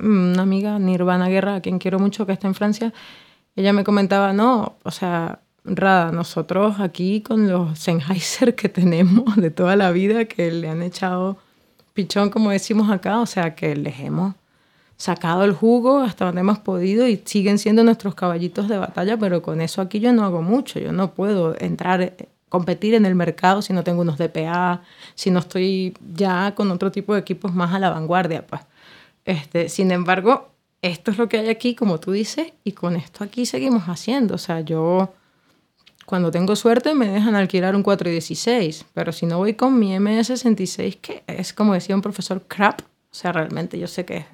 [0.01, 2.93] mm, una amiga, Nirvana Guerra, a quien quiero mucho, que está en Francia,
[3.55, 9.51] ella me comentaba, no, o sea, Rada, nosotros aquí con los Sennheiser que tenemos de
[9.51, 11.39] toda la vida, que le han echado
[11.95, 14.35] pichón, como decimos acá, o sea que les hemos
[14.97, 19.43] sacado el jugo hasta donde hemos podido y siguen siendo nuestros caballitos de batalla, pero
[19.43, 22.15] con eso aquí yo no hago mucho, yo no puedo entrar,
[22.49, 24.83] competir en el mercado si no tengo unos DPA,
[25.15, 28.47] si no estoy ya con otro tipo de equipos más a la vanguardia.
[28.47, 28.63] Pues.
[29.25, 30.51] Este, sin embargo,
[30.83, 34.35] esto es lo que hay aquí, como tú dices, y con esto aquí seguimos haciendo.
[34.35, 35.15] O sea, yo
[36.07, 40.99] cuando tengo suerte me dejan alquilar un 416, pero si no voy con mi MS66,
[41.01, 44.27] que es como decía un profesor crap, o sea, realmente yo sé que es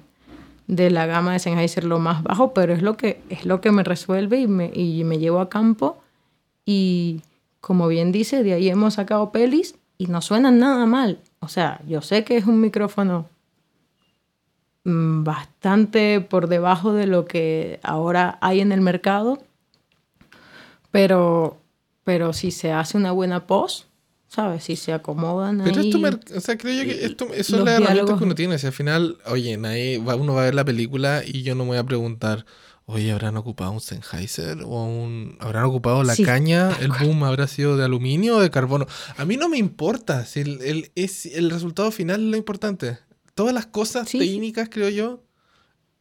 [0.67, 3.71] de la gama de Sennheiser lo más bajo, pero es lo que, es lo que
[3.71, 6.01] me resuelve y me, y me llevo a campo.
[6.65, 7.21] Y
[7.59, 11.19] como bien dice, de ahí hemos sacado pelis y no suenan nada mal.
[11.39, 13.27] O sea, yo sé que es un micrófono
[14.83, 19.39] mm, bastante por debajo de lo que ahora hay en el mercado,
[20.89, 21.60] pero
[22.03, 23.85] pero si se hace una buena post,
[24.27, 24.63] ¿sabes?
[24.63, 27.75] Si se acomodan Pero ahí, esto, o sea, creo yo que esto, eso es la
[27.75, 28.57] herramienta que uno tiene.
[28.57, 31.71] Si al final, oye, nadie, uno va a ver la película y yo no me
[31.71, 32.45] voy a preguntar,
[32.85, 34.63] oye, ¿habrán ocupado un Sennheiser?
[34.63, 36.71] ¿O un, ¿Habrán ocupado la caña?
[36.79, 38.87] ¿El boom habrá sido de aluminio o de carbono?
[39.17, 40.25] A mí no me importa.
[40.25, 42.99] Si el, el, es, el resultado final es lo importante.
[43.35, 45.23] Todas las cosas técnicas, creo yo,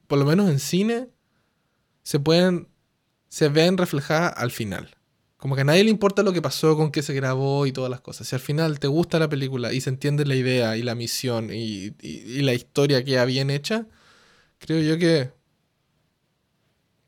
[0.06, 1.08] por lo menos en cine,
[2.02, 2.68] se pueden,
[3.28, 4.96] se ven reflejadas al final.
[5.40, 7.90] Como que a nadie le importa lo que pasó, con qué se grabó y todas
[7.90, 8.28] las cosas.
[8.28, 11.48] Si al final te gusta la película y se entiende la idea y la misión
[11.50, 11.92] y,
[12.42, 13.86] la historia que bien hecha,
[14.58, 15.32] creo yo que...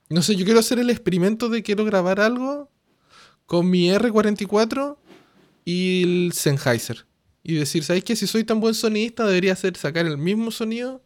[0.08, 2.70] No sé, yo quiero hacer el experimento de quiero grabar algo
[3.44, 4.96] con mi R44
[5.66, 7.04] y el Sennheiser.
[7.42, 8.16] Y decir, ¿sabes qué?
[8.16, 11.02] Si soy tan buen sonidista, debería hacer sacar el mismo sonido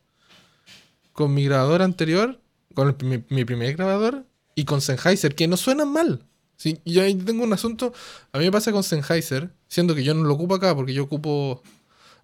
[1.13, 2.41] con mi grabador anterior,
[2.75, 6.25] con mi, mi primer grabador, y con Sennheiser, que no suenan mal.
[6.57, 7.93] Sí, yo ahí tengo un asunto.
[8.33, 11.05] A mí me pasa con Sennheiser, siendo que yo no lo ocupo acá porque yo
[11.05, 11.63] ocupo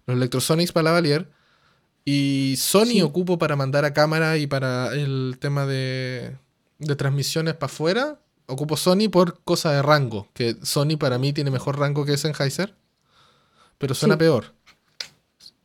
[0.05, 1.29] los Electrosonics para la Valier.
[2.05, 6.35] Y Sony ocupo para mandar a cámara y para el tema de,
[6.79, 8.19] de transmisiones para afuera.
[8.47, 10.27] Ocupo Sony por cosa de rango.
[10.33, 12.75] Que Sony para mí tiene mejor rango que Sennheiser.
[13.77, 14.53] Pero suena peor.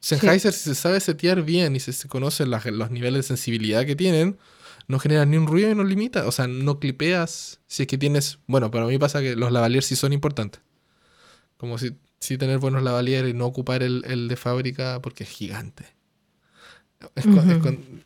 [0.01, 4.39] Sennheiser, si se sabe setear bien y se, conocen los niveles de sensibilidad que tienen,
[4.89, 6.27] no genera ni un ruido y no limita.
[6.27, 8.39] O sea, no clipeas si es que tienes.
[8.47, 10.63] Bueno, para mí pasa que los lavaliers sí son importantes.
[11.59, 15.85] Como si, si tener buenos lavaliers y no ocupar el, de fábrica porque es gigante.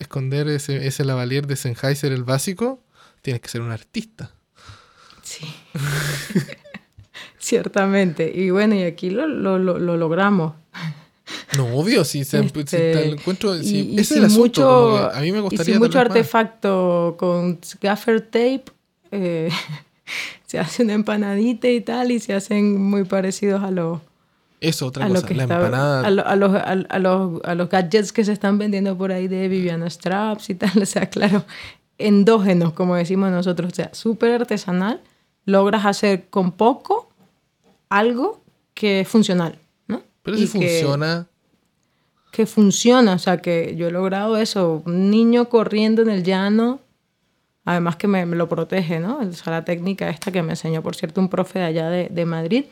[0.00, 2.82] esconder ese, ese lavalier de Sennheiser, el básico,
[3.22, 4.34] tienes que ser un artista.
[5.22, 5.46] Sí.
[7.38, 8.32] Ciertamente.
[8.34, 10.54] Y bueno, y aquí lo, lo, lo logramos.
[11.56, 13.54] No, obvio, si, se, este, encuentro.
[13.62, 15.76] Si, ese es el mucho, a mí me gustaría.
[15.76, 18.64] Y mucho artefacto con gaffer tape,
[19.10, 19.50] eh,
[20.46, 24.00] se hace una empanadita y tal, y se hacen muy parecidos a los.
[24.60, 26.00] Eso, otra cosa, la empanada.
[26.00, 29.48] A, a, los, a, los, a los gadgets que se están vendiendo por ahí de
[29.48, 30.70] Viviana Straps y tal.
[30.82, 31.44] O sea, claro,
[31.98, 33.72] endógenos, como decimos nosotros.
[33.72, 35.00] O sea, súper artesanal.
[35.44, 37.10] Logras hacer con poco
[37.88, 38.40] algo
[38.74, 39.58] que es funcional.
[39.88, 40.02] ¿no?
[40.22, 41.26] Pero si funciona
[42.32, 46.80] que funciona, o sea, que yo he logrado eso, un niño corriendo en el llano,
[47.66, 49.18] además que me, lo protege, ¿no?
[49.18, 52.08] O sea, la técnica esta que me enseñó, por cierto, un profe de allá de,
[52.08, 52.64] de Madrid,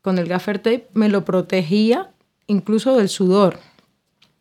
[0.00, 2.12] con el gaffer tape, me lo protegía
[2.46, 3.58] incluso del sudor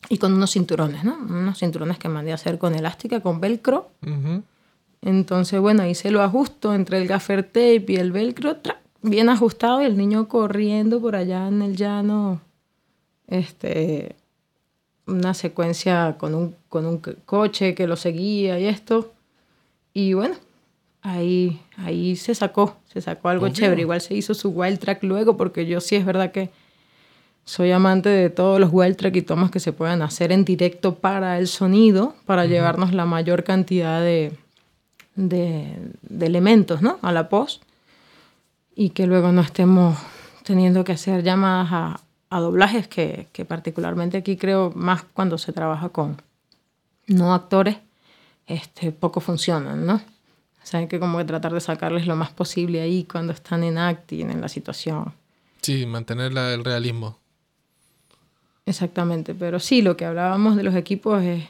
[0.08, 1.18] y con unos cinturones, ¿no?
[1.18, 3.89] Unos cinturones que mandé a hacer con elástica, con velcro.
[5.01, 8.58] Entonces, bueno, ahí se lo ajusto entre el gaffer tape y el velcro,
[9.01, 12.41] bien ajustado y el niño corriendo por allá en el llano,
[13.28, 14.16] este,
[15.06, 19.12] una secuencia con un, con un coche que lo seguía y esto.
[19.93, 20.36] Y bueno,
[21.01, 23.82] ahí, ahí se sacó, se sacó algo chévere.
[23.82, 26.49] Igual se hizo su wild track luego, porque yo sí es verdad que
[27.45, 30.95] soy amante de todos los wild track y tomas que se puedan hacer en directo
[30.95, 34.32] para el sonido, para llevarnos la mayor cantidad de,
[35.16, 36.99] de, de elementos ¿no?
[37.01, 37.62] a la post
[38.76, 39.97] y que luego no estemos
[40.43, 41.99] teniendo que hacer llamadas a,
[42.34, 46.22] a doblajes que, que, particularmente aquí creo más cuando se trabaja con
[47.06, 47.78] no actores,
[48.48, 49.96] este, poco funcionan, ¿no?
[49.96, 53.64] O sea, hay que como que tratar de sacarles lo más posible ahí cuando están
[53.64, 55.14] en acting, en la situación.
[55.62, 57.20] Sí, mantener el realismo.
[58.66, 61.44] Exactamente, pero sí, lo que hablábamos de los equipos es,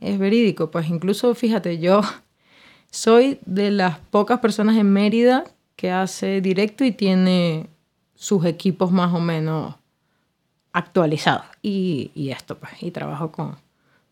[0.00, 0.70] es verídico.
[0.70, 2.00] Pues incluso, fíjate, yo
[2.90, 5.44] soy de las pocas personas en Mérida
[5.76, 7.68] que hace directo y tiene
[8.16, 9.76] sus equipos más o menos
[10.74, 11.46] actualizados.
[11.62, 13.56] Y, y esto, pues, y trabajo con,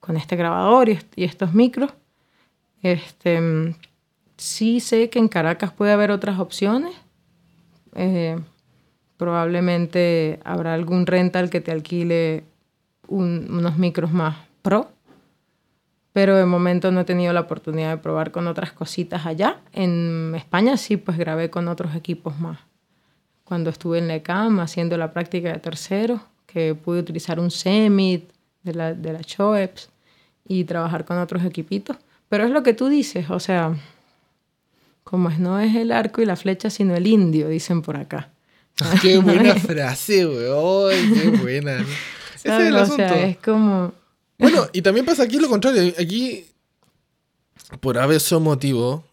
[0.00, 1.92] con este grabador y, y, estos micros.
[2.80, 3.74] Este,
[4.38, 6.94] sí sé que en Caracas puede haber otras opciones.
[7.94, 8.38] Eh,
[9.18, 12.44] probablemente habrá algún rental que te alquile
[13.08, 14.90] unos micros más pro,
[16.12, 19.60] pero de momento no he tenido la oportunidad de probar con otras cositas allá.
[19.72, 22.60] En España sí, pues grabé con otros equipos más.
[23.44, 26.20] Cuando estuve en la ECAM haciendo la práctica de tercero,
[26.52, 28.30] que pude utilizar un Semit
[28.62, 29.88] de la, de la Choeps
[30.46, 31.96] y trabajar con otros equipitos.
[32.28, 33.76] Pero es lo que tú dices, o sea,
[35.04, 38.30] como es, no es el arco y la flecha, sino el indio, dicen por acá.
[39.00, 41.14] Qué buena frase, weón.
[41.14, 41.84] Qué buena.
[42.36, 43.04] Ese es el asunto.
[43.04, 43.92] O sea, es como.
[44.38, 45.92] Bueno, y también pasa aquí lo contrario.
[45.98, 46.46] Aquí,
[47.80, 49.04] por ese motivo,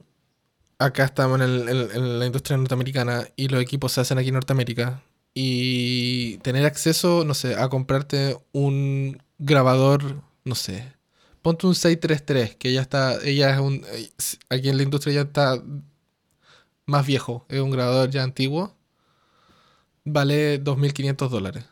[0.79, 5.01] acá estamos en, en, la industria norteamericana y los equipos se hacen aquí en Norteamérica.
[5.33, 10.93] Y tener acceso, no sé, a comprarte un grabador, no sé.
[11.41, 13.85] Ponte un 633, que ya está, ella es un,
[14.49, 15.63] aquí en la industria ya está
[16.85, 18.75] más viejo, es un grabador ya antiguo
[20.13, 21.65] vale 2.500 dólares.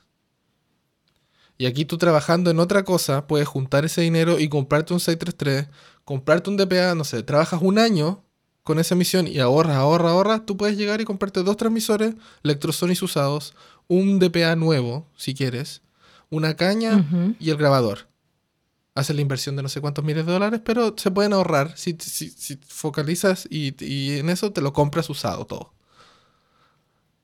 [1.57, 5.67] Y aquí tú trabajando en otra cosa, puedes juntar ese dinero y comprarte un 633,
[6.05, 8.23] comprarte un DPA, no sé, trabajas un año
[8.67, 13.01] con esa misión y ahorras, ahorras, ahorras, tú puedes llegar y comprarte dos transmisores Electrosonics
[13.01, 13.53] usados,
[13.87, 15.83] un DPA nuevo, si quieres,
[16.29, 17.07] una caña
[17.39, 18.09] y el grabador.
[18.93, 21.95] Haces la inversión de no sé cuántos miles de dólares, pero se pueden ahorrar si,
[21.97, 25.73] si, focalizas y, y en eso te lo compras usado todo.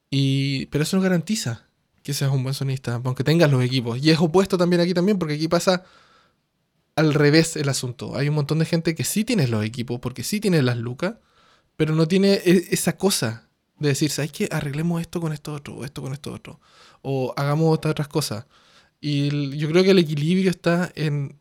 [0.10, 1.68] Y, pero eso no garantiza
[2.04, 4.02] que seas un buen sonista, aunque tengas los equipos.
[4.02, 5.84] Y es opuesto también aquí también, porque aquí pasa
[6.96, 8.16] al revés el asunto.
[8.16, 11.16] Hay un montón de gente que sí tiene los equipos, porque sí tiene las lucas,
[11.76, 13.50] pero no tiene e, esa cosa
[13.80, 14.48] de decir, ¿sabes qué?
[14.52, 16.60] Arreglemos esto con esto otro, o esto con esto otro,
[17.02, 18.46] o hagamos otras cosas.
[19.02, 21.38] Y yo creo que el equilibrio está en,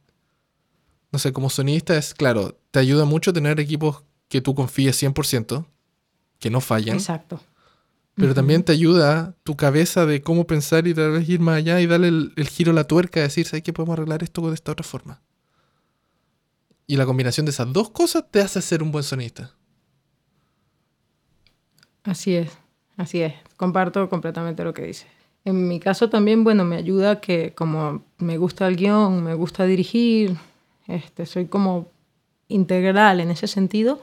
[1.13, 5.67] no sé, como sonista es, claro, te ayuda mucho tener equipos que tú confíes 100%,
[6.39, 6.97] que no fallan.
[6.97, 7.41] Exacto
[8.15, 11.81] pero también te ayuda tu cabeza de cómo pensar y tal vez ir más allá
[11.81, 14.73] y darle el, giro a la tuerca decir, ¿sabes que podemos arreglar esto de esta
[14.73, 15.23] otra forma?
[16.87, 19.55] Y la combinación de esas dos cosas te hace ser un buen sonista.
[22.05, 22.57] Así es,
[22.97, 23.35] así es.
[23.57, 25.07] Comparto completamente lo que dices.
[25.45, 29.65] En mi caso también, bueno, me ayuda que como me gusta el guion, me gusta
[29.65, 30.37] dirigir,
[30.87, 31.89] este, soy como
[32.49, 34.03] integral en ese sentido,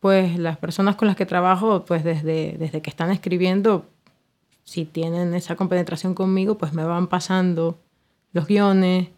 [0.00, 3.86] pues las personas con las que trabajo, pues desde, desde que están escribiendo,
[4.64, 7.78] si tienen esa compenetración conmigo, pues me van pasando
[8.32, 9.08] los guiones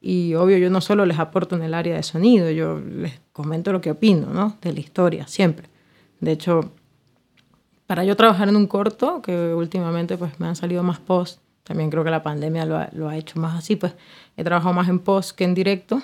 [0.00, 3.72] y obvio yo no solo les aporto en el área de sonido, yo les comento
[3.72, 4.56] lo que opino, ¿no?
[4.60, 5.68] De la historia, siempre.
[6.20, 6.72] De hecho,
[7.86, 11.90] para yo trabajar en un corto, que últimamente pues me han salido más post, también
[11.90, 13.94] creo que la pandemia lo ha, lo ha hecho más así, pues
[14.36, 16.02] he trabajado más en post que en directo,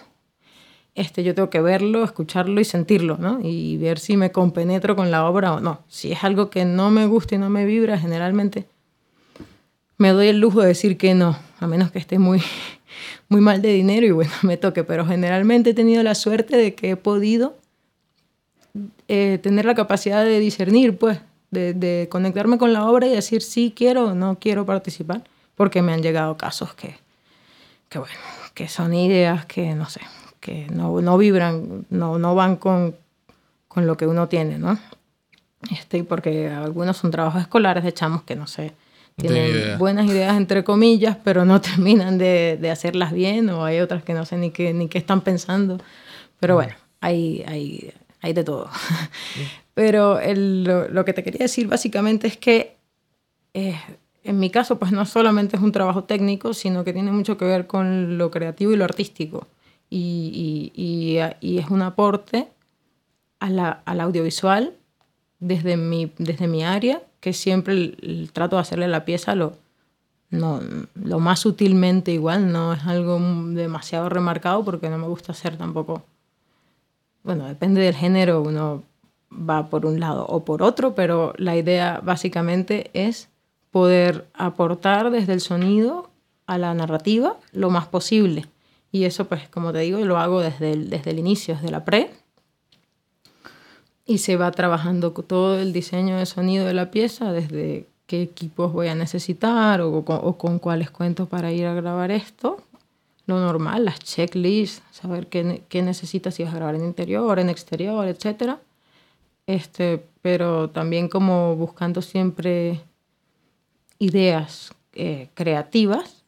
[0.94, 3.38] este, yo tengo que verlo, escucharlo y sentirlo, ¿no?
[3.42, 5.80] Y ver si me compenetro con la obra o no.
[5.88, 8.66] Si es algo que no me gusta y no me vibra, generalmente
[9.96, 12.42] me doy el lujo de decir que no, a menos que esté muy,
[13.28, 14.84] muy mal de dinero y bueno, me toque.
[14.84, 17.56] Pero generalmente he tenido la suerte de que he podido
[19.08, 21.20] eh, tener la capacidad de discernir, pues,
[21.52, 25.22] de, de, conectarme con la obra y decir sí quiero o no quiero participar,
[25.54, 26.96] porque me han llegado casos que,
[27.88, 28.14] que bueno,
[28.54, 30.00] que son ideas que no sé,
[30.40, 32.96] que no, no vibran, no, no van con,
[33.68, 34.78] con, lo que uno tiene, ¿no?
[35.70, 38.72] Este, porque algunos son trabajos escolares de chamos que no sé,
[39.16, 44.02] tienen buenas ideas entre comillas, pero no terminan de, de, hacerlas bien, o hay otras
[44.02, 45.78] que no sé ni qué, ni qué están pensando.
[46.40, 48.70] Pero bueno, hay, hay, hay de todo.
[49.74, 52.76] Pero el, lo, lo, que te quería decir básicamente es que
[53.54, 53.76] eh,
[54.24, 57.44] en mi caso, pues no solamente es un trabajo técnico, sino que tiene mucho que
[57.44, 59.48] ver con lo creativo y lo artístico.
[59.90, 62.48] Y, y, y, es un aporte
[63.40, 64.74] a la, al audiovisual
[65.38, 67.94] desde mi, desde mi área, que siempre
[68.32, 69.54] trato de hacerle la pieza lo,
[70.30, 70.60] no,
[70.94, 73.20] lo más sutilmente igual, no es algo
[73.50, 76.04] demasiado remarcado porque no me gusta hacer tampoco,
[77.22, 78.82] bueno, depende del género, uno
[79.32, 83.28] va por un lado o por otro, pero la idea básicamente es
[83.70, 86.10] poder aportar desde el sonido
[86.46, 88.46] a la narrativa lo más posible.
[88.92, 91.84] Y eso, pues, como te digo, lo hago desde el, desde el inicio, desde la
[91.84, 92.10] pre.
[94.04, 98.72] Y se va trabajando todo el diseño de sonido de la pieza desde qué equipos
[98.72, 102.58] voy a necesitar o, con cuáles cuento para ir a grabar esto.
[103.24, 107.48] Lo normal, las checklists, saber qué, qué necesitas si vas a grabar en interior, en
[107.48, 108.58] exterior, etc.
[109.46, 112.80] Este, pero también como buscando siempre
[113.98, 116.24] ideas eh, creativas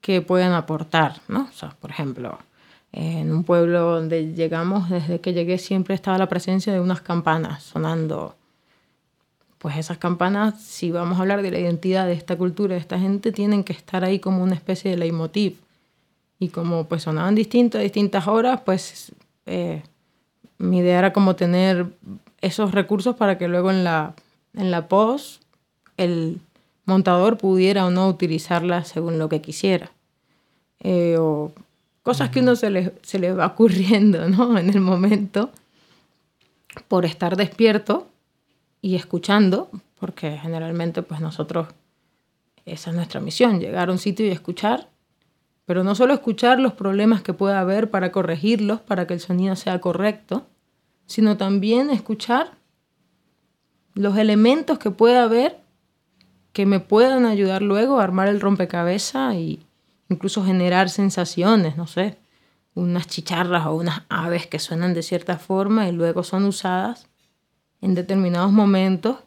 [0.00, 1.48] que puedan aportar, ¿no?
[1.50, 2.38] O sea, por ejemplo,
[2.92, 7.62] en un pueblo donde llegamos, desde que llegué siempre estaba la presencia de unas campanas
[7.62, 8.36] sonando.
[9.58, 12.98] Pues esas campanas, si vamos a hablar de la identidad de esta cultura, de esta
[12.98, 15.58] gente, tienen que estar ahí como una especie de leitmotiv.
[16.38, 19.12] Y como pues sonaban distinto a distintas horas, pues
[19.46, 19.82] eh,
[20.58, 21.86] mi idea era como tener
[22.40, 24.14] esos recursos para que luego en la,
[24.54, 25.42] en la post
[25.96, 26.40] el
[26.84, 29.90] montador pudiera o no utilizarlas según lo que quisiera.
[30.80, 31.52] Eh, o
[32.02, 34.58] cosas que uno se le, se le va ocurriendo ¿no?
[34.58, 35.50] en el momento
[36.88, 38.06] por estar despierto
[38.82, 41.68] y escuchando, porque generalmente pues nosotros,
[42.64, 44.88] esa es nuestra misión, llegar a un sitio y escuchar,
[45.64, 49.56] pero no solo escuchar los problemas que pueda haber para corregirlos, para que el sonido
[49.56, 50.46] sea correcto,
[51.06, 52.52] sino también escuchar
[53.94, 55.58] los elementos que pueda haber
[56.52, 59.60] que me puedan ayudar luego a armar el rompecabezas y
[60.08, 62.16] incluso generar sensaciones, no sé,
[62.74, 67.08] unas chicharras o unas aves que suenan de cierta forma y luego son usadas
[67.82, 69.18] en determinados momentos,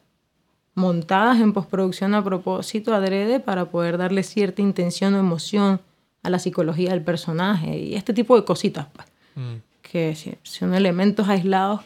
[0.74, 5.82] montadas en postproducción a propósito, adrede, para poder darle cierta intención o emoción
[6.24, 8.88] a la psicología del personaje y este tipo de cositas.
[8.94, 9.08] Pues.
[9.36, 9.69] Mm.
[9.92, 11.82] Que son elementos aislados,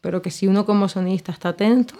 [0.00, 1.94] pero que si uno como sonista está atento,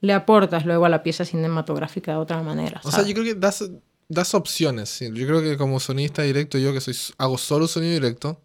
[0.00, 2.80] le aportas luego a la pieza cinematográfica de otra manera.
[2.84, 3.70] O sea, yo creo que das,
[4.08, 4.98] das opciones.
[5.00, 8.40] Yo creo que como sonista directo, yo que soy hago solo sonido directo.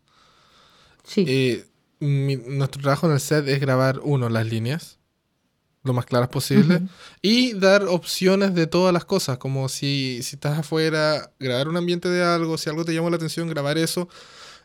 [1.04, 1.24] Sí.
[1.28, 1.66] Eh,
[2.00, 5.00] nuestro trabajo en el set es grabar, uno, las líneas,
[5.84, 6.82] lo más claras posible,
[7.22, 12.10] y dar opciones de todas las cosas, como si, si estás afuera, grabar un ambiente
[12.10, 14.10] de algo, si algo te llamó la atención, grabar eso.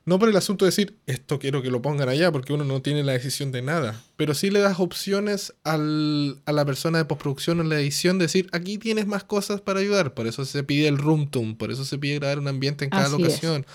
[0.06, 2.80] No por el asunto de decir, esto quiero que lo pongan allá, porque uno no
[2.80, 4.00] tiene la decisión de nada.
[4.16, 8.24] Pero sí le das opciones al, a la persona de postproducción en la edición de
[8.24, 10.14] decir, aquí tienes más cosas para ayudar.
[10.14, 12.90] Por eso se pide el room tune, por eso se pide grabar un ambiente en
[12.90, 13.66] cada locación.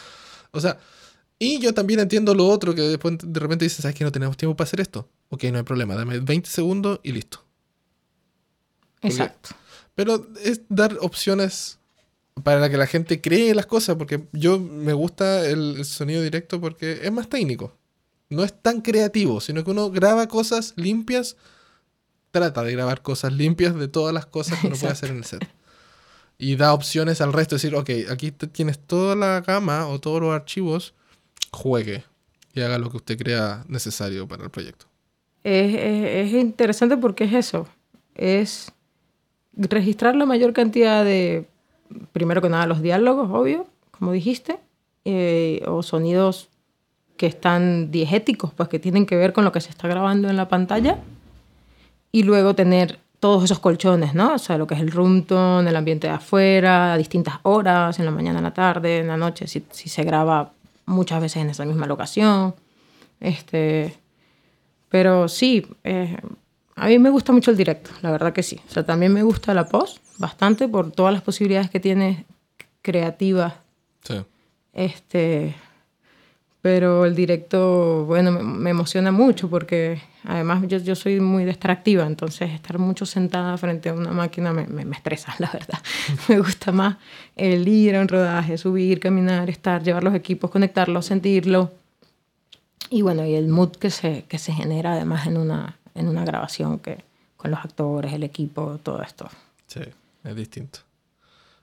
[0.52, 0.80] O sea,
[1.38, 4.38] y yo también entiendo lo otro, que después de repente dices, ¿sabes que no tenemos
[4.38, 5.10] tiempo para hacer esto?
[5.30, 7.44] Ok, no hay problema, dame 20 segundos y listo.
[9.02, 9.52] Exacto.
[9.94, 11.78] pero es dar opciones
[12.44, 17.00] para que la gente cree las cosas, porque yo me gusta el, sonido directo porque
[17.04, 17.74] es más técnico.
[18.30, 21.38] No es tan creativo, sino que uno graba cosas limpias,
[22.32, 25.26] trata de grabar cosas limpias de todas las cosas que uno puede hacer en el
[25.26, 25.48] set.
[26.38, 30.34] Y da opciones al resto, decir, ok, aquí tienes toda la gama o todos los
[30.34, 30.94] archivos,
[31.52, 32.04] juegue
[32.54, 34.88] y haga lo que usted crea necesario para el proyecto.
[35.44, 37.68] Es, es interesante porque es eso,
[38.16, 38.74] es
[39.54, 41.48] registrar la mayor cantidad de
[42.12, 44.60] primero que nada los diálogos, obvio, como dijiste,
[45.06, 46.50] eh, o sonidos
[47.18, 50.38] que están diegéticos, pues que tienen que ver con lo que se está grabando en
[50.38, 51.00] la pantalla,
[52.12, 54.36] y luego tener todos esos colchones, ¿no?
[54.36, 58.00] O sea, lo que es el room tone, el ambiente de afuera, a distintas horas,
[58.00, 60.52] en la mañana, en la tarde, en la noche, si, si se graba
[60.86, 62.54] muchas veces en esa misma locación.
[63.20, 63.96] Este,
[64.90, 66.18] pero sí, eh,
[66.76, 68.60] a mí me gusta mucho el directo, la verdad que sí.
[68.70, 72.26] O sea, también me gusta la post bastante por todas las posibilidades que tiene
[72.82, 73.54] creativas.
[74.04, 74.16] Sí.
[74.74, 75.56] Este,
[76.66, 82.50] pero el directo, bueno, me, emociona mucho porque además yo, yo, soy muy distractiva, entonces
[82.50, 85.80] estar mucho sentada frente a una máquina me, me, me estresa, la verdad.
[86.28, 86.98] me gusta más
[87.36, 91.72] el ir a un rodaje, subir, caminar, estar, llevar los equipos, conectarlos, sentirlo.
[92.90, 96.26] Y bueno, y el mood que se, que se genera además en una, en una
[96.26, 97.04] grabación que
[97.38, 99.30] con los actores, el equipo, todo esto.
[99.68, 99.82] Sí,
[100.26, 100.80] es distinto.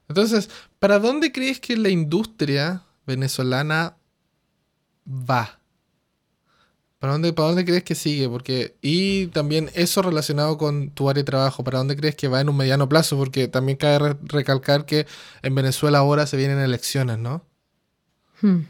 [0.08, 3.96] Entonces, ¿para dónde crees que la industria venezolana
[5.06, 5.58] va?
[6.98, 8.28] ¿Para dónde, ¿Para dónde crees que sigue?
[8.28, 12.40] Porque, y también eso relacionado con tu área de trabajo, ¿para dónde crees que va
[12.40, 13.16] en un mediano plazo?
[13.16, 15.06] Porque también cabe recalcar que
[15.42, 17.44] en Venezuela ahora se vienen elecciones, ¿no?
[18.40, 18.60] Hmm.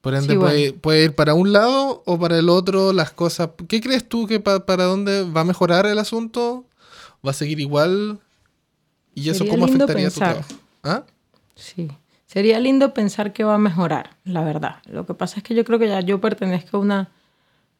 [0.00, 0.36] Por ende,
[0.80, 3.50] puede, ir para un lado o para el otro las cosas.
[3.68, 6.64] ¿Qué crees tú que para dónde va a mejorar el asunto?
[7.24, 8.20] ¿Va a seguir igual?
[9.18, 10.54] ¿Y eso cómo afectaría tu trabajo?
[10.82, 11.02] ¿Ah?
[11.54, 11.90] Sí.
[12.26, 14.76] Sería lindo pensar que va a mejorar, la verdad.
[14.90, 17.08] Lo que pasa es que yo creo que ya yo pertenezco a una,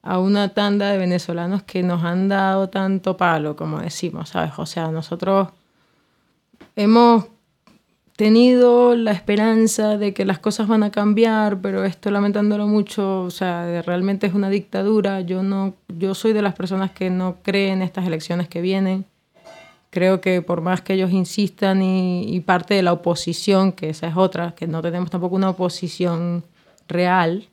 [0.03, 4.53] a una tanda de venezolanos que nos han dado tanto palo, como decimos, ¿sabes?
[4.57, 5.49] O sea, nosotros
[6.77, 7.27] hemos
[8.17, 13.31] tenido la esperanza de que las cosas van a cambiar, pero esto lamentándolo mucho, o
[13.31, 15.21] sea, realmente es una dictadura.
[15.21, 19.05] Yo no yo soy de las personas que no creen en estas elecciones que vienen,
[19.91, 24.09] creo que por más que ellos insistan y, y, parte de la oposición, que esa
[24.09, 26.45] es otra, que no tenemos tampoco una oposición
[26.89, 27.49] real,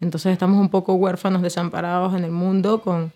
[0.00, 3.12] entonces estamos un poco huérfanos, desamparados en el mundo con,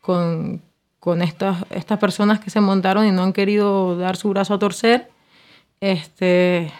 [0.00, 0.60] con,
[0.98, 4.58] con estas, estas personas que se montaron y no han querido dar su brazo a
[4.58, 5.10] torcer.
[5.80, 6.72] Este,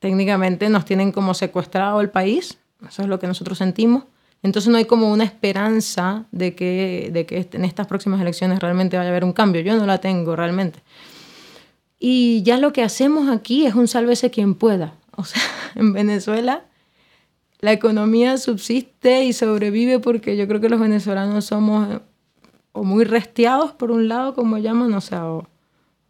[0.00, 4.04] técnicamente nos tienen como secuestrado el país, eso es lo que nosotros sentimos.
[4.42, 8.96] Entonces no hay como una esperanza de que, de que en estas próximas elecciones realmente
[8.96, 9.60] vaya a haber un cambio.
[9.60, 10.80] Yo no la tengo realmente.
[11.98, 14.94] Y ya lo que hacemos aquí es un sálvese quien pueda.
[15.16, 15.42] O sea,
[15.74, 16.64] en Venezuela
[17.60, 22.00] la economía subsiste y sobrevive porque yo creo que los venezolanos somos eh,
[22.72, 25.46] o muy restiados por un lado, como llaman, o sea, o,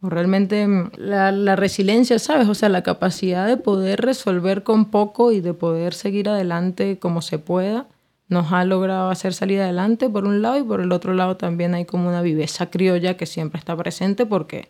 [0.01, 2.47] realmente mm, la, la, resiliencia, ¿sabes?
[2.47, 7.21] O sea, la capacidad de poder resolver con poco y de poder seguir adelante como
[7.21, 7.87] se pueda,
[8.31, 11.75] nos ha logrado hacer salir adelante por un lado y por el otro lado también
[11.75, 14.69] hay como una viveza criolla que siempre está presente porque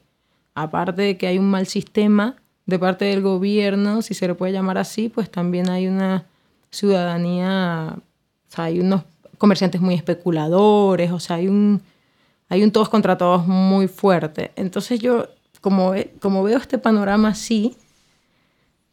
[0.55, 4.51] aparte de que hay un mal sistema de parte del gobierno, si se le puede
[4.51, 6.25] llamar así, pues también hay una
[6.71, 9.03] ciudadanía, o sea, hay unos
[9.37, 11.83] comerciantes muy especuladores, o sea, hay un,
[12.49, 14.53] hay un todos contra todos muy fuerte.
[14.55, 15.27] Entonces yo,
[15.61, 17.77] como, como veo este panorama así,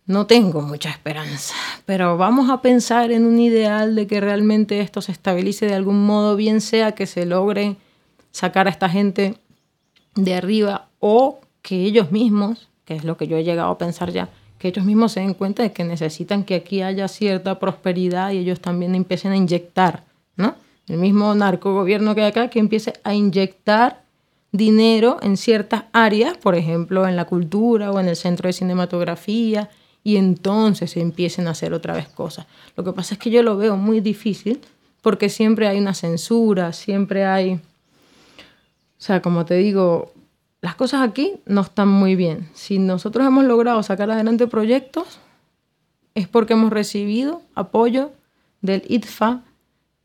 [0.08, 1.54] no tengo mucha esperanza,
[1.84, 6.04] pero vamos a pensar en un ideal de que realmente esto se estabilice de algún
[6.06, 7.76] modo, bien sea que se logre
[8.32, 9.34] sacar a esta gente
[10.14, 14.10] de arriba o que ellos mismos, que es lo que yo he llegado a pensar
[14.10, 18.32] ya, que ellos mismos se den cuenta de que necesitan que aquí haya cierta prosperidad
[18.32, 20.04] y ellos también empiecen a inyectar,
[20.36, 20.54] ¿no?
[20.88, 24.00] El mismo narcogobierno que hay acá que empiece a inyectar
[24.52, 29.68] dinero en ciertas áreas, por ejemplo, en la cultura o en el centro de cinematografía,
[30.08, 32.46] y entonces se empiecen a hacer otra vez cosas.
[32.76, 34.58] Lo que pasa es que yo lo veo muy difícil
[35.02, 37.60] porque siempre hay una censura, siempre hay, o
[38.96, 40.14] sea, como te digo,
[40.62, 42.48] las cosas aquí no están muy bien.
[42.54, 45.18] Si nosotros hemos logrado sacar adelante proyectos,
[46.14, 48.10] es porque hemos recibido apoyo
[48.62, 49.42] del ITFA,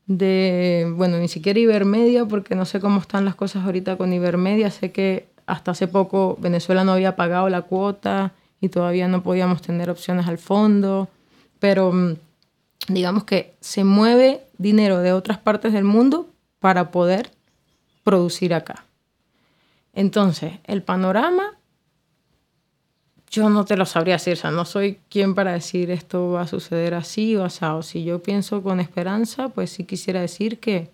[0.06, 4.70] de, bueno, ni siquiera Ibermedia, porque no sé cómo están las cosas ahorita con Ibermedia.
[4.70, 8.34] Sé que hasta hace poco Venezuela no había pagado la cuota
[8.64, 11.10] y todavía no podíamos tener opciones al fondo,
[11.58, 12.14] pero mm,
[12.88, 17.30] digamos que se mueve dinero de otras partes del mundo para poder
[18.04, 18.86] producir acá.
[19.92, 21.58] Entonces, el panorama,
[23.30, 26.42] yo no te lo sabría decir, o sea, no soy quien para decir esto va
[26.42, 27.58] a suceder así o así.
[27.82, 30.90] Si yo pienso con esperanza, pues sí quisiera decir que,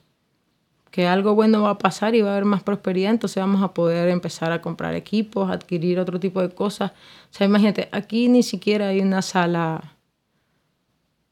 [0.91, 3.73] que algo bueno va a pasar y va a haber más prosperidad, entonces vamos a
[3.75, 6.91] poder empezar a comprar equipos, adquirir otro tipo de cosas.
[6.91, 9.97] O sea, imagínate, aquí ni siquiera hay una sala...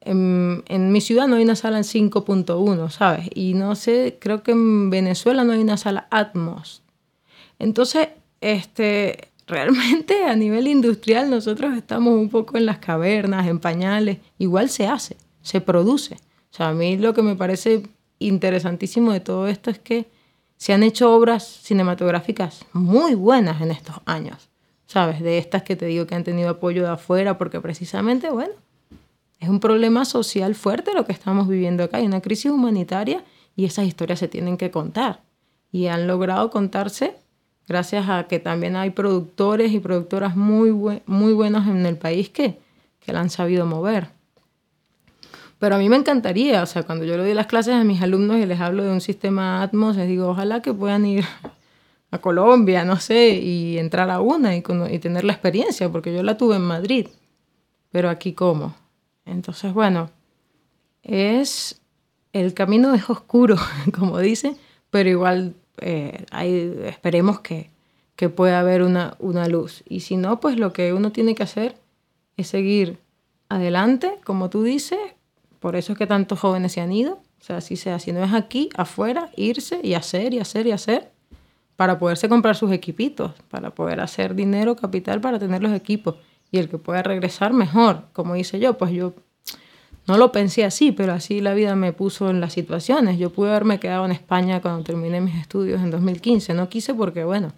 [0.01, 3.29] En, en, mi ciudad no hay una sala en 5.1, ¿sabes?
[3.35, 6.83] Y no sé, creo que en Venezuela no hay una sala Atmos.
[7.59, 8.09] Entonces,
[8.41, 14.69] este, realmente a nivel industrial nosotros estamos un poco en las cavernas, en pañales, igual
[14.69, 16.15] se hace, se produce.
[16.51, 17.83] O sea, a mí lo que me parece
[18.19, 20.07] interesantísimo de todo esto es que
[20.57, 24.49] se han hecho obras cinematográficas muy buenas en estos años,
[24.87, 25.21] ¿sabes?
[25.21, 28.55] De estas que te digo que han tenido apoyo de afuera, porque precisamente, bueno,
[29.39, 33.65] es un problema social fuerte lo que estamos viviendo acá, hay una crisis humanitaria y
[33.65, 35.23] esas historias se tienen que contar.
[35.71, 37.15] Y han logrado contarse
[37.69, 40.73] gracias a que también hay productores y productoras muy,
[41.07, 42.59] muy buenos en el país que,
[42.99, 44.18] que la han sabido mover.
[45.59, 48.01] Pero a mí me encantaría, o sea, cuando yo le doy las clases a mis
[48.01, 51.25] alumnos y les hablo de un sistema Atmos, les digo, ojalá que puedan ir
[52.11, 56.37] a Colombia, no sé, y entrar a una y, tener la experiencia, porque yo la
[56.37, 57.09] tuve en Madrid,
[57.91, 58.75] pero aquí cómo.
[59.25, 60.11] Entonces, bueno,
[61.03, 61.81] es,
[62.33, 63.57] el camino es oscuro,
[63.99, 64.57] como dice,
[64.91, 66.25] pero igual eh,
[66.87, 67.71] esperemos que,
[68.15, 69.83] que pueda haber una, una luz.
[69.89, 71.75] Y si no, pues lo que uno tiene que hacer
[72.37, 72.99] es seguir
[73.49, 74.99] adelante, como tú dices,
[75.61, 78.23] por eso es que tantos jóvenes se han ido, o sea, si sea, si no
[78.23, 81.11] es aquí, afuera, irse y hacer y hacer y hacer,
[81.77, 86.17] para poderse comprar sus equipitos, para poder hacer dinero, capital, para tener los equipos.
[86.51, 88.07] Y el que pueda regresar, mejor.
[88.13, 89.15] Como hice yo, pues yo
[90.09, 93.19] no lo pensé así, pero así la vida me puso en las situaciones.
[93.19, 96.55] Yo pude haberme quedado en España cuando terminé mis estudios en 2015.
[96.55, 97.53] No quise porque, bueno,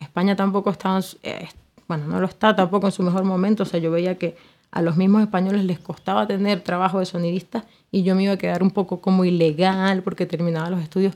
[0.00, 1.48] España tampoco estaba, eh,
[1.88, 3.62] bueno, no lo está tampoco en su mejor momento.
[3.62, 4.36] O sea, yo veía que
[4.72, 8.38] a los mismos españoles les costaba tener trabajo de sonidista y yo me iba a
[8.38, 11.14] quedar un poco como ilegal porque terminaba los estudios,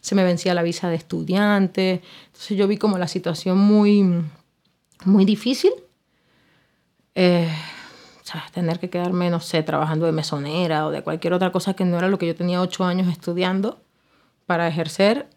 [0.00, 2.02] se me vencía la visa de estudiante.
[2.26, 4.04] Entonces yo vi como la situación muy,
[5.04, 5.72] muy difícil.
[7.14, 7.48] Eh,
[8.52, 11.96] tener que quedarme, no sé, trabajando de mesonera o de cualquier otra cosa que no
[11.96, 13.80] era lo que yo tenía ocho años estudiando
[14.46, 15.28] para ejercer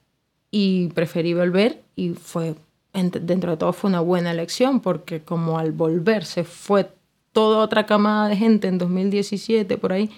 [0.51, 2.55] y preferí volver y fue
[2.91, 6.91] dentro de todo fue una buena elección porque como al volver se fue
[7.39, 10.09] toda otra camada de gente en 2017 por ahí,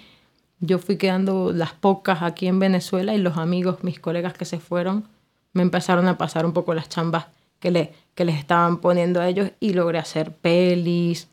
[0.58, 4.58] yo fui quedando las pocas aquí en Venezuela y los amigos, mis colegas que se
[4.58, 5.04] fueron,
[5.52, 7.26] me empezaron a pasar un poco las chambas
[7.60, 11.28] que, le, que les estaban poniendo a ellos y logré hacer pelis.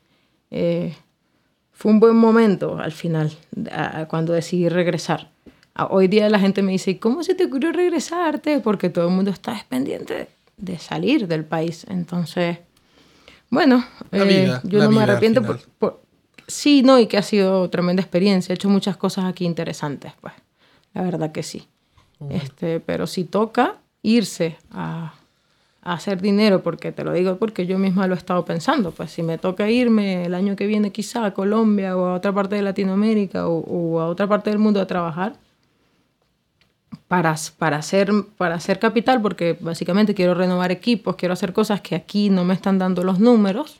[0.52, 0.94] Eh,
[1.72, 3.32] fue un buen momento al final,
[4.10, 5.32] cuando decidí regresar.
[5.90, 8.60] Hoy día la gente me dice, ¿cómo se te ocurrió regresarte?
[8.60, 11.88] Porque todo el mundo está pendiente de salir del país.
[11.90, 12.60] Entonces,
[13.50, 15.42] bueno, eh, yo no me arrepiento.
[15.44, 16.02] Por,
[16.48, 18.54] sí, no, y que ha sido tremenda experiencia.
[18.54, 20.34] He hecho muchas cosas aquí interesantes, pues.
[20.94, 21.68] La verdad que sí.
[22.30, 25.14] Este, pero si toca irse a,
[25.82, 29.12] a, hacer dinero, porque te lo digo porque yo misma lo he estado pensando, pues
[29.12, 32.56] si me toca irme el año que viene quizá a Colombia o a otra parte
[32.56, 35.34] de Latinoamérica o, o a otra parte del mundo a trabajar,
[37.10, 41.96] para, para, hacer, para hacer capital, porque básicamente quiero renovar equipos, quiero hacer cosas que
[41.96, 43.80] aquí no me están dando los números.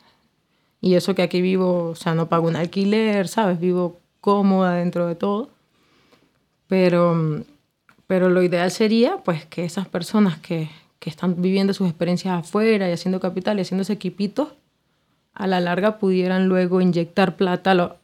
[0.82, 3.60] Y eso que aquí vivo, o sea, no pago un alquiler, ¿sabes?
[3.60, 5.52] Vivo cómoda dentro de todo.
[6.68, 7.44] Pero,
[8.08, 12.90] pero lo ideal sería, pues, que esas personas que, que están viviendo sus experiencias afuera
[12.90, 14.48] y haciendo capital y haciendo ese equipitos,
[15.36, 18.00] a la larga pudieran luego inyectar plata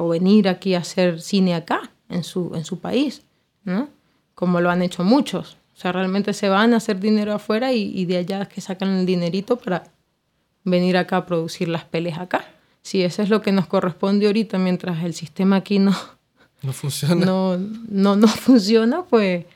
[0.00, 3.22] o venir aquí a hacer cine acá, en su, en su país,
[3.64, 3.90] ¿no?
[4.36, 5.56] Como lo han hecho muchos.
[5.74, 8.90] O sea, realmente se van a hacer dinero afuera y, de allá es que sacan
[8.90, 9.84] el dinerito para
[10.62, 12.44] venir acá a producir las peles acá.
[12.82, 15.96] Si eso es lo que nos corresponde ahorita, mientras el sistema aquí no,
[16.62, 19.46] no funciona, no, no, no funciona, pues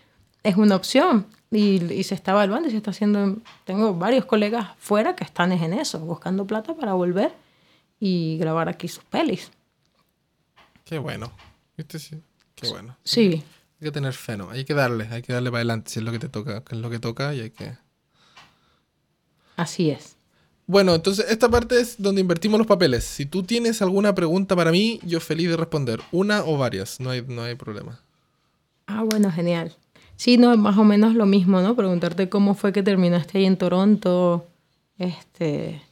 [0.43, 1.27] es una opción.
[1.51, 3.37] Y, y, se está evaluando y se está haciendo.
[3.65, 7.33] Tengo varios colegas fuera que están en eso, buscando plata para volver
[7.99, 9.51] y grabar aquí sus pelis.
[10.85, 11.31] Qué bueno.
[11.77, 11.99] ¿Viste?
[11.99, 12.23] Sí.
[12.55, 12.97] Qué bueno.
[13.05, 13.43] Sí.
[13.81, 14.51] Hay que tener fe, ¿no?
[14.51, 16.75] Hay que darle, hay que darle para adelante si es lo que te toca, que
[16.75, 17.73] es lo que toca y hay que...
[19.57, 20.17] Así es.
[20.67, 23.05] Bueno, entonces esta parte es donde invertimos los papeles.
[23.05, 26.01] Si tú tienes alguna pregunta para mí, yo feliz de responder.
[26.13, 28.01] Una o varias, no hay, no hay problema.
[28.87, 29.75] Ah, bueno, genial.
[30.17, 31.75] Sí, no, más o menos lo mismo, ¿no?
[31.75, 34.47] Preguntarte cómo fue que terminaste ahí en Toronto,
[34.99, 35.83] este,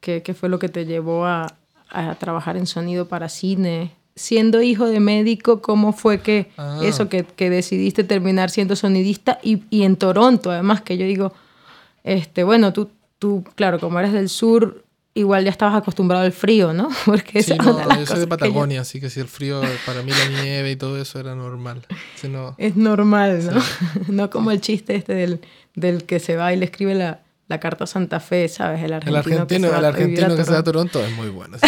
[0.00, 1.56] qué, qué fue lo que te llevó a,
[1.88, 6.80] a trabajar en sonido para cine, siendo hijo de médico, ¿cómo fue que ah.
[6.82, 10.50] eso, que, que, decidiste terminar siendo sonidista y, y, en Toronto?
[10.50, 11.32] Además, que yo digo,
[12.04, 14.84] este, bueno, tú, tú, claro, como eres del sur,
[15.14, 16.88] igual ya estabas acostumbrado al frío, ¿no?
[17.04, 20.42] Porque sí, no, yo soy de Patagonia, así que si el frío, para mí la
[20.42, 21.86] nieve y todo eso era normal.
[22.58, 23.62] Es normal, ¿no?
[24.08, 25.40] no como el chiste este del,
[25.74, 27.21] del que se va y le escribe la
[27.52, 28.82] la carta Santa Fe, ¿sabes?
[28.82, 31.58] El argentino, que se va, el argentino que se va a Toronto es muy bueno.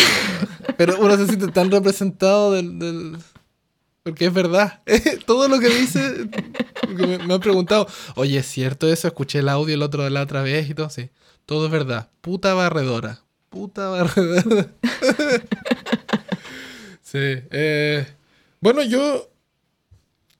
[0.78, 3.18] Pero uno se siente tan representado del,
[4.02, 4.82] Porque es verdad.
[5.26, 6.26] Todo lo que dice,
[6.88, 9.08] me, me, han preguntado, oye, ¿es cierto eso?
[9.08, 11.10] Escuché el audio el otro de la otra vez y todo, sí.
[11.44, 12.08] Todo es verdad.
[12.22, 13.20] Puta barredora.
[13.50, 14.68] Puta barredora.
[17.02, 17.42] sí.
[17.50, 18.06] Eh,
[18.60, 19.28] bueno, yo...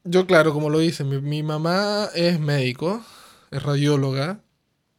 [0.05, 3.03] Yo, claro, como lo dice, mi, mi mamá es médico,
[3.51, 4.44] es radióloga,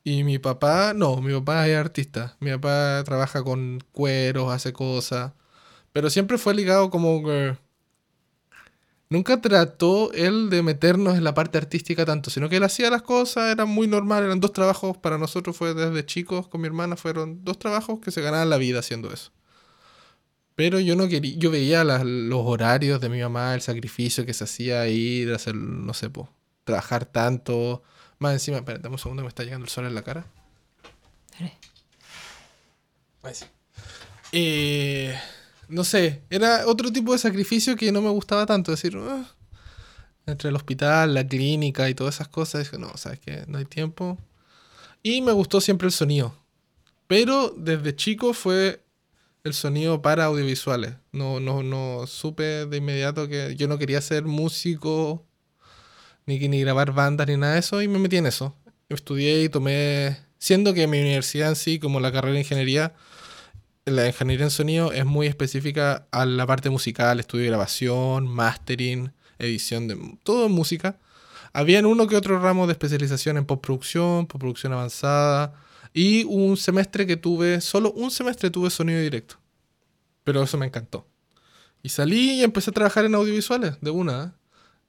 [0.07, 2.37] y mi papá, no, mi papá es artista.
[2.39, 5.33] Mi papá trabaja con cueros, hace cosas.
[5.93, 7.57] Pero siempre fue ligado como que...
[9.09, 13.01] Nunca trató él de meternos en la parte artística tanto, sino que él hacía las
[13.01, 16.95] cosas, era muy normal, eran dos trabajos, para nosotros fue desde chicos con mi hermana,
[16.97, 19.31] fueron dos trabajos que se ganaban la vida haciendo eso.
[20.55, 24.43] Pero yo no quería, yo veía los horarios de mi mamá, el sacrificio que se
[24.43, 26.11] hacía ir, hacer, no sé,
[26.63, 27.83] trabajar tanto,
[28.19, 30.25] más encima, espérate un segundo, me está llegando el sol en la cara.
[34.31, 35.17] Eh,
[35.69, 38.71] no sé, era otro tipo de sacrificio que no me gustaba tanto.
[38.71, 39.25] Decir, ah",
[40.25, 43.65] entre el hospital, la clínica y todas esas cosas, dije, no, sabes que no hay
[43.65, 44.17] tiempo.
[45.03, 46.35] Y me gustó siempre el sonido.
[47.07, 48.83] Pero desde chico fue
[49.43, 50.95] el sonido para audiovisuales.
[51.11, 55.23] No, no, no supe de inmediato que yo no quería ser músico
[56.25, 58.55] ni, ni grabar bandas ni nada de eso, y me metí en eso.
[58.89, 62.93] Estudié y tomé, siendo que mi universidad en sí, como la carrera de ingeniería,
[63.85, 69.87] la ingeniería en sonido es muy específica a la parte musical, estudio grabación, mastering, edición
[69.87, 70.99] de todo música.
[71.53, 75.53] Había uno que otro ramo de especialización en postproducción, postproducción avanzada,
[75.93, 79.37] y un semestre que tuve, solo un semestre tuve sonido directo.
[80.23, 81.07] Pero eso me encantó.
[81.81, 84.35] Y salí y empecé a trabajar en audiovisuales de una.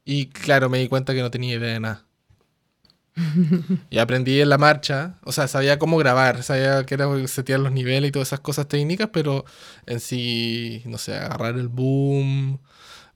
[0.07, 2.07] Y claro, me di cuenta que no tenía idea de nada.
[3.91, 7.73] y aprendí en la marcha, o sea, sabía cómo grabar, sabía que era setear los
[7.73, 9.45] niveles y todas esas cosas técnicas, pero
[9.87, 12.61] en sí, no sé, agarrar el boom,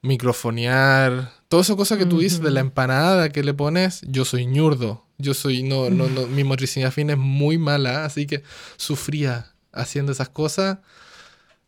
[0.03, 4.47] microfonear, todas esas cosas que tú dices de la empanada que le pones, yo soy
[4.47, 5.07] ñurdo.
[5.18, 8.43] Yo soy, no, no, no, mi motricidad fina es muy mala, así que
[8.76, 10.78] sufría haciendo esas cosas.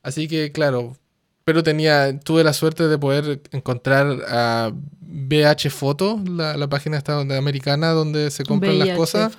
[0.02, 0.96] Así que, claro,
[1.44, 7.14] pero tenía, tuve la suerte de poder encontrar a BH Photo, la, la página esta
[7.14, 9.32] donde, americana donde se compran las cosas.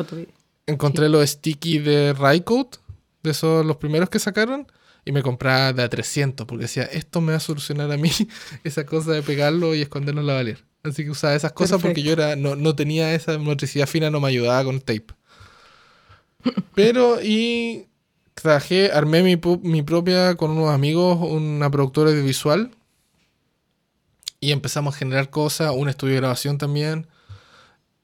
[0.66, 2.78] Encontré los sticky de Rycoat,
[3.24, 4.68] de esos los primeros que sacaron,
[5.06, 8.12] y me compraba de a 300, porque decía, esto me va a solucionar a mí
[8.64, 10.64] esa cosa de pegarlo y esconderlo en la valier.
[10.84, 14.20] Así que usaba esas cosas porque yo era, no, no tenía esa motricidad fina, no
[14.20, 15.08] me ayudaba con tape.
[16.76, 17.88] Pero, y
[18.34, 22.72] traje, armé mi, mi propia con unos amigos, una productora audiovisual.
[24.40, 27.08] Y empezamos a generar cosas, un estudio de grabación también.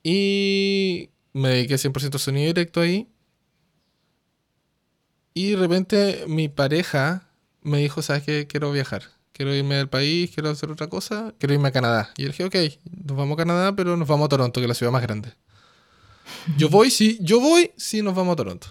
[0.03, 3.07] Y me dediqué 100% a sonido directo ahí.
[5.33, 7.29] Y de repente mi pareja
[7.61, 8.47] me dijo, ¿sabes qué?
[8.47, 9.03] Quiero viajar
[9.39, 12.11] quiero irme del país, quiero hacer otra cosa, quiero irme a Canadá.
[12.17, 12.55] Y yo dije, ok,
[13.05, 15.33] nos vamos a Canadá, pero nos vamos a Toronto, que es la ciudad más grande.
[16.57, 18.67] Yo voy, sí, yo voy, sí, nos vamos a Toronto.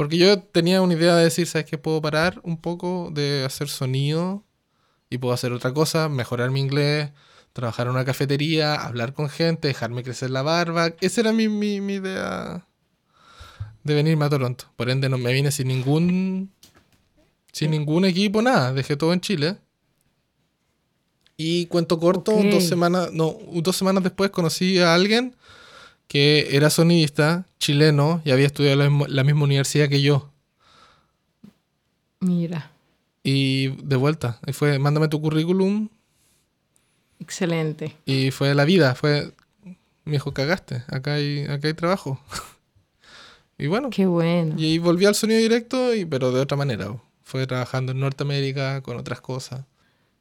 [0.00, 1.76] Porque yo tenía una idea de decir, ¿sabes qué?
[1.76, 4.46] Puedo parar un poco de hacer sonido
[5.10, 7.10] y puedo hacer otra cosa, mejorar mi inglés,
[7.52, 10.94] trabajar en una cafetería, hablar con gente, dejarme crecer la barba.
[11.02, 12.66] Esa era mi, mi, mi idea
[13.84, 14.72] de venirme a Toronto.
[14.74, 16.50] Por ende, no me vine sin ningún
[17.52, 18.72] sin ningún equipo, nada.
[18.72, 19.58] Dejé todo en Chile.
[21.36, 25.36] Y cuento corto, dos semanas, no, dos semanas después conocí a alguien
[26.10, 30.28] que era sonidista, chileno, y había estudiado la, la misma universidad que yo.
[32.18, 32.72] Mira.
[33.22, 35.88] Y de vuelta, y fue, mándame tu currículum.
[37.20, 37.96] Excelente.
[38.06, 39.32] Y fue la vida, fue,
[40.04, 42.20] me dijo, cagaste, acá hay, acá hay trabajo.
[43.56, 43.90] y bueno.
[43.90, 44.56] Qué bueno.
[44.58, 46.92] Y volví al sonido directo, y, pero de otra manera.
[47.22, 49.64] Fue trabajando en Norteamérica con otras cosas.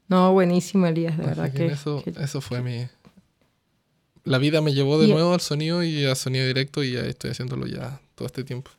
[0.08, 2.88] No, buenísimo, Elías, de verdad que, eso, eso fue mi...
[4.24, 7.32] La vida me llevó de nuevo al sonido y al sonido directo y ya estoy
[7.32, 8.72] haciéndolo ya todo este tiempo.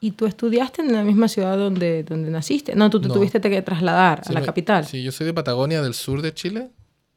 [0.00, 2.74] ¿Y tú estudiaste en la misma ciudad donde, donde naciste?
[2.76, 4.86] No, tú te tuviste que trasladar a la capital.
[4.86, 6.70] Sí, yo soy de Patagonia, del sur de Chile,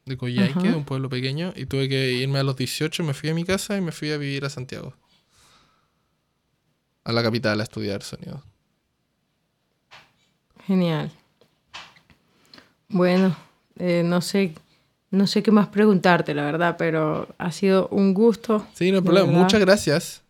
[0.06, 3.30] de Coyhaique, de un pueblo pequeño, y tuve que irme a los 18, me fui
[3.30, 4.96] a mi casa y me fui a vivir a Santiago.
[7.04, 8.44] A la capital a estudiar sonido.
[10.66, 11.12] Genial.
[12.90, 13.36] Bueno,
[13.78, 14.54] eh, no sé,
[15.12, 18.66] no sé qué más preguntarte, la verdad, pero ha sido un gusto.
[18.74, 19.32] Sí, no hay problema.
[19.32, 20.24] Muchas gracias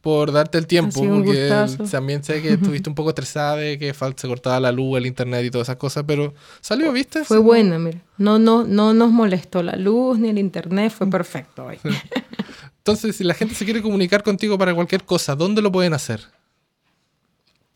[0.00, 1.48] por darte el tiempo, porque
[1.90, 5.44] también sé que estuviste un poco estresada de que se cortaba la luz, el internet
[5.44, 7.24] y todas esas cosas, pero salió, ¿viste?
[7.24, 8.00] Fue buena, mira.
[8.18, 11.78] No, no, no nos molestó la luz ni el internet, fue perfecto hoy.
[12.78, 16.20] Entonces, si la gente se quiere comunicar contigo para cualquier cosa, ¿dónde lo pueden hacer?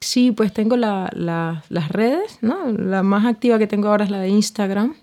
[0.01, 2.73] Sí, pues tengo la, las redes, ¿no?
[2.73, 4.95] La más activa que tengo ahora es la de Instagram.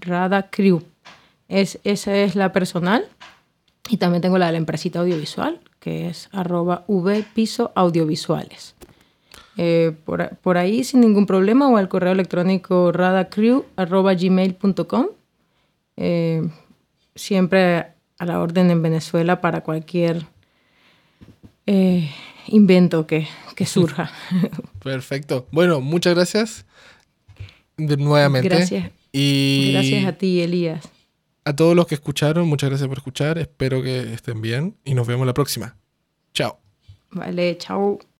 [0.00, 0.82] Radacrew.
[1.48, 3.06] Es, esa es la personal.
[3.88, 8.74] Y también tengo la de la empresita audiovisual, que es arroba V piso audiovisuales.
[9.56, 15.06] Eh, por, ahí sin ningún problema o al correo electrónico radacrew.gmail.com.
[15.96, 16.48] Eh,
[17.14, 20.26] siempre a la orden en Venezuela para cualquier
[21.66, 22.10] eh,
[22.48, 24.12] invento que, que surja.
[24.84, 25.48] Perfecto.
[25.52, 26.66] Bueno, muchas gracias
[27.78, 28.50] de nuevamente.
[28.50, 28.90] Gracias.
[29.10, 30.86] Y gracias a ti, Elías.
[31.46, 33.38] A todos los que escucharon, muchas gracias por escuchar.
[33.38, 35.78] Espero que estén bien y nos vemos la próxima.
[36.34, 36.60] Chao.
[37.12, 38.00] Vale, chao.